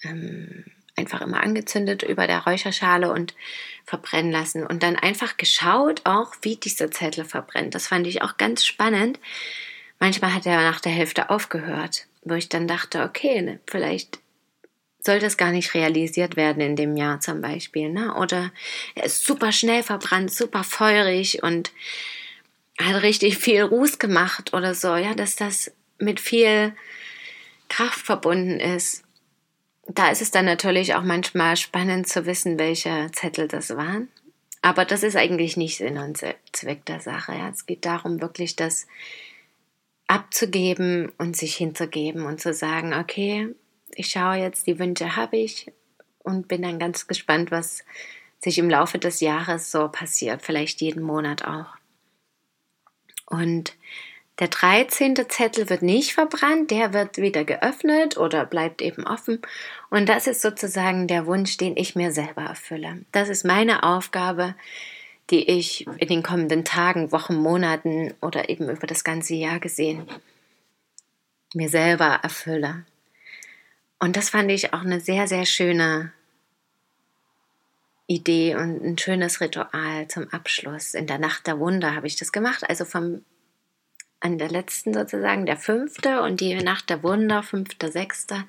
ähm, 0.03 0.65
einfach 0.95 1.21
immer 1.21 1.41
angezündet 1.41 2.03
über 2.03 2.27
der 2.27 2.43
Räucherschale 2.45 3.12
und 3.12 3.34
verbrennen 3.86 4.32
lassen 4.32 4.65
und 4.65 4.84
dann 4.84 4.95
einfach 4.95 5.38
geschaut 5.38 6.01
auch, 6.03 6.34
wie 6.41 6.58
dieser 6.58 6.91
Zettel 6.91 7.25
verbrennt. 7.25 7.73
Das 7.75 7.88
fand 7.88 8.05
ich 8.08 8.21
auch 8.21 8.38
ganz 8.38 8.65
spannend. 8.65 9.19
Manchmal 9.99 10.34
hat 10.34 10.45
er 10.45 10.58
nach 10.62 10.79
der 10.79 10.91
Hälfte 10.91 11.29
aufgehört, 11.29 12.08
wo 12.23 12.34
ich 12.36 12.49
dann 12.49 12.67
dachte, 12.67 13.03
okay, 13.03 13.41
ne, 13.41 13.60
vielleicht 13.65 14.19
soll 14.99 15.19
das 15.19 15.38
gar 15.38 15.51
nicht 15.51 15.73
realisiert 15.73 16.35
werden 16.35 16.62
in 16.62 16.75
dem 16.75 16.97
Jahr 16.97 17.19
zum 17.19 17.41
Beispiel. 17.41 17.89
Ne? 17.89 18.13
Oder 18.15 18.51
er 18.95 19.05
ist 19.05 19.25
super 19.25 19.51
schnell 19.51 19.83
verbrannt, 19.83 20.31
super 20.31 20.63
feurig 20.63 21.41
und 21.43 21.71
hat 22.79 23.01
richtig 23.01 23.38
viel 23.38 23.62
Ruß 23.62 23.99
gemacht 23.99 24.53
oder 24.53 24.73
so, 24.73 24.95
ja, 24.95 25.13
dass 25.13 25.35
das 25.35 25.71
mit 25.97 26.19
viel 26.19 26.73
Kraft 27.67 28.05
verbunden 28.05 28.59
ist. 28.59 29.03
Da 29.88 30.09
ist 30.09 30.21
es 30.21 30.31
dann 30.31 30.45
natürlich 30.45 30.95
auch 30.95 31.01
manchmal 31.01 31.57
spannend 31.57 32.07
zu 32.07 32.25
wissen, 32.25 32.59
welche 32.59 33.09
Zettel 33.12 33.47
das 33.47 33.75
waren. 33.75 34.07
Aber 34.62 34.85
das 34.85 35.03
ist 35.03 35.15
eigentlich 35.15 35.57
nicht 35.57 35.77
Sinn 35.77 35.97
und 35.97 36.23
Zweck 36.51 36.85
der 36.85 36.99
Sache. 36.99 37.33
Ja. 37.33 37.49
Es 37.49 37.65
geht 37.65 37.85
darum, 37.85 38.21
wirklich 38.21 38.55
das 38.55 38.88
abzugeben 40.07 41.12
und 41.17 41.38
sich 41.38 41.55
hinzugeben 41.55 42.25
und 42.25 42.41
zu 42.41 42.53
sagen, 42.53 42.93
okay, 42.93 43.53
ich 43.95 44.10
schaue 44.10 44.36
jetzt, 44.36 44.67
die 44.67 44.80
Wünsche 44.80 45.15
habe 45.15 45.38
ich 45.38 45.71
und 46.19 46.47
bin 46.47 46.62
dann 46.62 46.80
ganz 46.80 47.08
gespannt, 47.08 47.52
was 47.52 47.84
sich 48.39 48.58
im 48.58 48.69
Laufe 48.69 48.99
des 48.99 49.19
Jahres 49.19 49.71
so 49.71 49.89
passiert, 49.89 50.41
vielleicht 50.41 50.82
jeden 50.82 51.04
Monat 51.04 51.45
auch. 51.45 51.75
Und 53.25 53.75
der 54.39 54.47
13. 54.47 55.15
Zettel 55.28 55.69
wird 55.69 55.82
nicht 55.82 56.13
verbrannt, 56.13 56.71
der 56.71 56.93
wird 56.93 57.17
wieder 57.17 57.43
geöffnet 57.43 58.17
oder 58.17 58.45
bleibt 58.45 58.82
eben 58.82 59.06
offen. 59.06 59.41
Und 59.89 60.08
das 60.08 60.28
ist 60.28 60.41
sozusagen 60.41 61.08
der 61.08 61.25
Wunsch, 61.25 61.58
den 61.58 61.75
ich 61.75 61.95
mir 61.95 62.12
selber 62.13 62.43
erfülle. 62.43 63.06
Das 63.12 63.28
ist 63.28 63.43
meine 63.43 63.84
Aufgabe, 63.84 64.56
die 65.30 65.49
ich 65.49 65.86
in 65.97 66.08
den 66.08 66.23
kommenden 66.23 66.63
Tagen, 66.63 67.12
Wochen, 67.12 67.36
Monaten 67.36 68.13
oder 68.21 68.49
eben 68.49 68.69
über 68.69 68.88
das 68.88 69.04
ganze 69.04 69.36
Jahr 69.36 69.60
gesehen 69.60 70.08
mir 71.54 71.69
selber 71.69 72.19
erfülle. 72.23 72.86
Und 73.99 74.15
das 74.15 74.29
fand 74.29 74.49
ich 74.49 74.73
auch 74.73 74.81
eine 74.81 75.01
sehr, 75.01 75.27
sehr 75.27 75.45
schöne 75.45 76.13
Idee 78.07 78.55
und 78.55 78.83
ein 78.83 78.97
schönes 78.97 79.39
Ritual 79.39 80.07
zum 80.07 80.29
Abschluss. 80.29 80.93
In 80.93 81.05
der 81.05 81.19
Nacht 81.19 81.45
der 81.47 81.59
Wunder 81.59 81.95
habe 81.95 82.07
ich 82.07 82.15
das 82.15 82.31
gemacht, 82.31 82.67
also 82.67 82.85
vom 82.85 83.23
an 84.21 84.38
der 84.38 84.49
letzten 84.49 84.93
sozusagen, 84.93 85.45
der 85.45 85.57
fünfte 85.57 86.21
und 86.21 86.41
die 86.41 86.55
Nacht 86.55 86.89
der 86.89 87.03
Wunder, 87.03 87.41
fünfter, 87.41 87.89
sechster, 87.89 88.45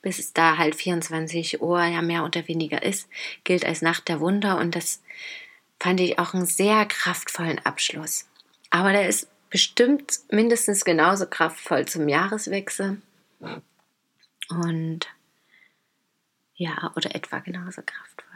bis 0.00 0.18
es 0.18 0.32
da 0.32 0.56
halt 0.56 0.74
24 0.74 1.60
Uhr 1.60 1.84
ja 1.84 2.00
mehr 2.00 2.24
oder 2.24 2.48
weniger 2.48 2.82
ist, 2.82 3.08
gilt 3.44 3.64
als 3.64 3.82
Nacht 3.82 4.08
der 4.08 4.20
Wunder 4.20 4.58
und 4.58 4.74
das 4.74 5.02
fand 5.78 6.00
ich 6.00 6.18
auch 6.18 6.32
einen 6.32 6.46
sehr 6.46 6.86
kraftvollen 6.86 7.58
Abschluss. 7.58 8.26
Aber 8.70 8.92
der 8.92 9.08
ist 9.08 9.28
bestimmt 9.50 10.20
mindestens 10.30 10.84
genauso 10.84 11.26
kraftvoll 11.26 11.86
zum 11.86 12.08
Jahreswechsel. 12.08 13.02
Und 14.54 15.08
ja, 16.54 16.92
oder 16.96 17.14
etwa 17.14 17.38
genauso 17.40 17.82
kraftvoll. 17.82 18.32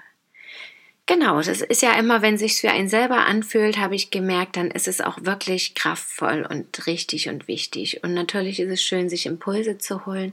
Genau, 1.07 1.41
das 1.41 1.61
ist 1.61 1.83
ja 1.83 1.93
immer, 1.93 2.21
wenn 2.21 2.37
sich 2.37 2.61
für 2.61 2.71
einen 2.71 2.89
selber 2.89 3.27
anfühlt, 3.27 3.79
habe 3.79 3.95
ich 3.95 4.11
gemerkt, 4.11 4.57
dann 4.57 4.73
ist 4.73 4.89
es 4.89 5.01
auch 5.01 5.19
wirklich 5.23 5.77
kraftvoll 5.77 6.45
und 6.49 6.89
richtig 6.89 7.29
und 7.29 7.47
wichtig. 7.47 8.03
Und 8.03 8.13
natürlich 8.13 8.59
ist 8.59 8.71
es 8.71 8.83
schön, 8.83 9.09
sich 9.09 9.27
Impulse 9.27 9.79
zu 9.79 10.05
holen, 10.05 10.33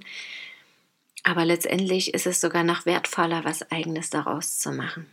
aber 1.24 1.46
letztendlich 1.46 2.16
ist 2.16 2.26
es 2.26 2.42
sogar 2.42 2.64
noch 2.64 2.88
wertvoller, 2.88 3.44
was 3.44 3.72
eigenes 3.72 4.10
daraus 4.10 4.58
zu 4.60 4.72
machen. 4.72 5.06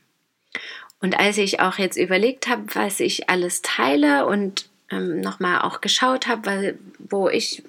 Und 1.00 1.18
als 1.18 1.36
ich 1.36 1.60
auch 1.60 1.76
jetzt 1.76 1.96
überlegt 1.96 2.48
habe, 2.48 2.64
was 2.74 2.98
ich 2.98 3.28
alles 3.28 3.60
teile 3.60 4.26
und 4.26 4.68
ähm, 4.90 5.20
nochmal 5.20 5.60
auch 5.60 5.82
geschaut 5.82 6.26
habe, 6.26 6.78
wo 6.98 7.28
ich 7.28 7.62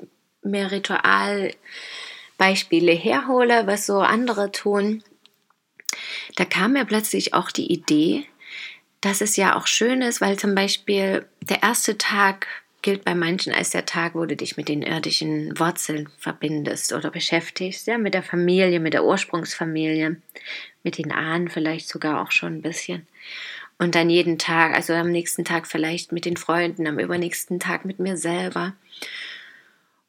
mir 0.44 0.72
Ritual 0.72 1.54
Beispiele 2.41 2.91
herhole, 2.91 3.67
was 3.67 3.86
so 3.86 3.99
andere 3.99 4.51
tun, 4.51 5.04
da 6.38 6.43
kam 6.43 6.73
mir 6.73 6.86
plötzlich 6.86 7.36
auch 7.36 7.51
die 7.51 7.71
Idee, 7.71 8.25
dass 8.99 9.21
es 9.21 9.36
ja 9.36 9.56
auch 9.56 9.67
schön 9.67 10.01
ist, 10.01 10.21
weil 10.21 10.39
zum 10.39 10.56
Beispiel 10.56 11.27
der 11.41 11.62
erste 11.62 11.99
Tag 11.99 12.47
gilt 12.82 13.06
bei 13.06 13.13
manchen 13.13 13.54
als 13.54 13.69
der 13.69 13.86
Tag, 13.86 14.15
wo 14.15 14.25
du 14.25 14.36
dich 14.36 14.58
mit 14.58 14.69
den 14.69 14.82
irdischen 14.82 15.60
Wurzeln 15.60 16.10
verbindest 16.17 16.93
oder 16.93 17.12
beschäftigst, 17.12 17.86
ja, 17.86 17.99
mit 17.99 18.15
der 18.15 18.23
Familie, 18.23 18.80
mit 18.80 18.93
der 18.93 19.06
Ursprungsfamilie, 19.06 20.17
mit 20.82 20.97
den 20.97 21.12
Ahnen 21.12 21.47
vielleicht 21.47 21.88
sogar 21.89 22.23
auch 22.23 22.32
schon 22.32 22.56
ein 22.56 22.62
bisschen. 22.63 23.06
Und 23.77 23.93
dann 23.93 24.10
jeden 24.10 24.39
Tag, 24.39 24.73
also 24.73 24.93
am 24.93 25.12
nächsten 25.12 25.45
Tag 25.45 25.67
vielleicht 25.67 26.12
mit 26.12 26.25
den 26.25 26.38
Freunden, 26.38 26.88
am 26.88 26.97
übernächsten 26.97 27.60
Tag 27.60 27.86
mit 27.86 27.99
mir 27.99 28.17
selber. 28.17 28.73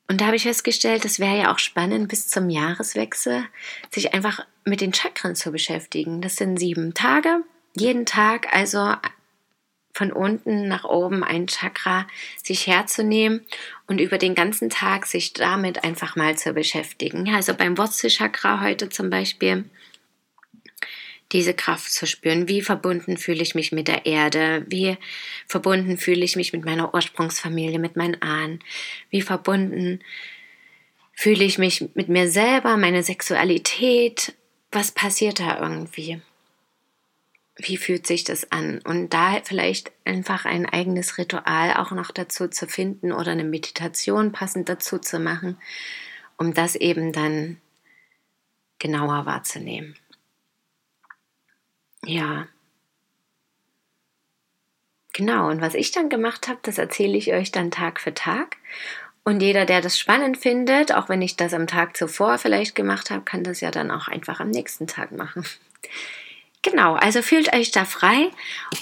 Und 0.08 0.20
da 0.20 0.26
habe 0.26 0.36
ich 0.36 0.42
festgestellt, 0.42 1.04
es 1.04 1.18
wäre 1.18 1.38
ja 1.38 1.52
auch 1.52 1.58
spannend, 1.58 2.08
bis 2.08 2.28
zum 2.28 2.50
Jahreswechsel 2.50 3.44
sich 3.90 4.14
einfach 4.14 4.44
mit 4.64 4.80
den 4.80 4.92
Chakren 4.92 5.34
zu 5.34 5.52
beschäftigen. 5.52 6.20
Das 6.20 6.36
sind 6.36 6.58
sieben 6.58 6.94
Tage, 6.94 7.42
jeden 7.74 8.04
Tag 8.06 8.54
also 8.54 8.94
von 9.94 10.12
unten 10.12 10.68
nach 10.68 10.84
oben 10.84 11.22
ein 11.22 11.46
Chakra 11.46 12.06
sich 12.42 12.66
herzunehmen 12.66 13.42
und 13.86 14.00
über 14.00 14.18
den 14.18 14.34
ganzen 14.34 14.70
Tag 14.70 15.06
sich 15.06 15.34
damit 15.34 15.84
einfach 15.84 16.16
mal 16.16 16.36
zu 16.36 16.52
beschäftigen. 16.54 17.34
Also 17.34 17.54
beim 17.54 17.76
Wurzelchakra 17.76 18.62
heute 18.62 18.88
zum 18.88 19.10
Beispiel 19.10 19.64
diese 21.32 21.54
Kraft 21.54 21.90
zu 21.92 22.06
spüren. 22.06 22.48
Wie 22.48 22.62
verbunden 22.62 23.16
fühle 23.16 23.42
ich 23.42 23.54
mich 23.54 23.72
mit 23.72 23.88
der 23.88 24.06
Erde? 24.06 24.64
Wie 24.68 24.96
verbunden 25.46 25.96
fühle 25.96 26.24
ich 26.24 26.36
mich 26.36 26.52
mit 26.52 26.64
meiner 26.64 26.94
Ursprungsfamilie, 26.94 27.78
mit 27.78 27.96
meinen 27.96 28.20
Ahnen? 28.20 28.60
Wie 29.10 29.22
verbunden 29.22 30.00
fühle 31.12 31.44
ich 31.44 31.58
mich 31.58 31.88
mit 31.94 32.08
mir 32.08 32.30
selber, 32.30 32.76
meine 32.76 33.02
Sexualität? 33.02 34.34
Was 34.70 34.90
passiert 34.90 35.40
da 35.40 35.60
irgendwie? 35.60 36.20
Wie 37.56 37.76
fühlt 37.76 38.06
sich 38.06 38.24
das 38.24 38.50
an? 38.50 38.80
Und 38.84 39.10
da 39.10 39.40
vielleicht 39.44 39.92
einfach 40.04 40.44
ein 40.44 40.66
eigenes 40.66 41.18
Ritual 41.18 41.74
auch 41.74 41.92
noch 41.92 42.10
dazu 42.10 42.48
zu 42.48 42.66
finden 42.66 43.12
oder 43.12 43.32
eine 43.32 43.44
Meditation 43.44 44.32
passend 44.32 44.68
dazu 44.68 44.98
zu 44.98 45.18
machen, 45.18 45.58
um 46.38 46.54
das 46.54 46.76
eben 46.76 47.12
dann 47.12 47.58
genauer 48.78 49.26
wahrzunehmen. 49.26 49.96
Ja. 52.04 52.48
Genau, 55.12 55.50
und 55.50 55.60
was 55.60 55.74
ich 55.74 55.90
dann 55.90 56.08
gemacht 56.08 56.48
habe, 56.48 56.58
das 56.62 56.78
erzähle 56.78 57.16
ich 57.18 57.32
euch 57.32 57.52
dann 57.52 57.70
Tag 57.70 58.00
für 58.00 58.14
Tag. 58.14 58.56
Und 59.24 59.40
jeder, 59.40 59.66
der 59.66 59.80
das 59.80 59.98
spannend 59.98 60.38
findet, 60.38 60.92
auch 60.92 61.08
wenn 61.08 61.22
ich 61.22 61.36
das 61.36 61.54
am 61.54 61.66
Tag 61.66 61.96
zuvor 61.96 62.38
vielleicht 62.38 62.74
gemacht 62.74 63.10
habe, 63.10 63.22
kann 63.22 63.44
das 63.44 63.60
ja 63.60 63.70
dann 63.70 63.90
auch 63.90 64.08
einfach 64.08 64.40
am 64.40 64.50
nächsten 64.50 64.86
Tag 64.86 65.12
machen. 65.12 65.44
Genau, 66.62 66.94
also 66.94 67.22
fühlt 67.22 67.52
euch 67.54 67.72
da 67.72 67.84
frei 67.84 68.30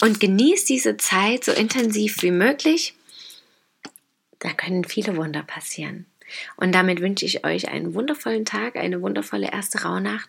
und 0.02 0.20
genießt 0.20 0.68
diese 0.68 0.96
Zeit 0.98 1.44
so 1.44 1.52
intensiv 1.52 2.22
wie 2.22 2.30
möglich. 2.30 2.94
Da 4.38 4.52
können 4.52 4.84
viele 4.84 5.16
Wunder 5.16 5.42
passieren. 5.42 6.06
Und 6.56 6.72
damit 6.72 7.00
wünsche 7.00 7.24
ich 7.24 7.44
euch 7.44 7.68
einen 7.68 7.94
wundervollen 7.94 8.44
Tag, 8.44 8.76
eine 8.76 9.02
wundervolle 9.02 9.50
erste 9.50 9.82
Rauhnacht. 9.82 10.28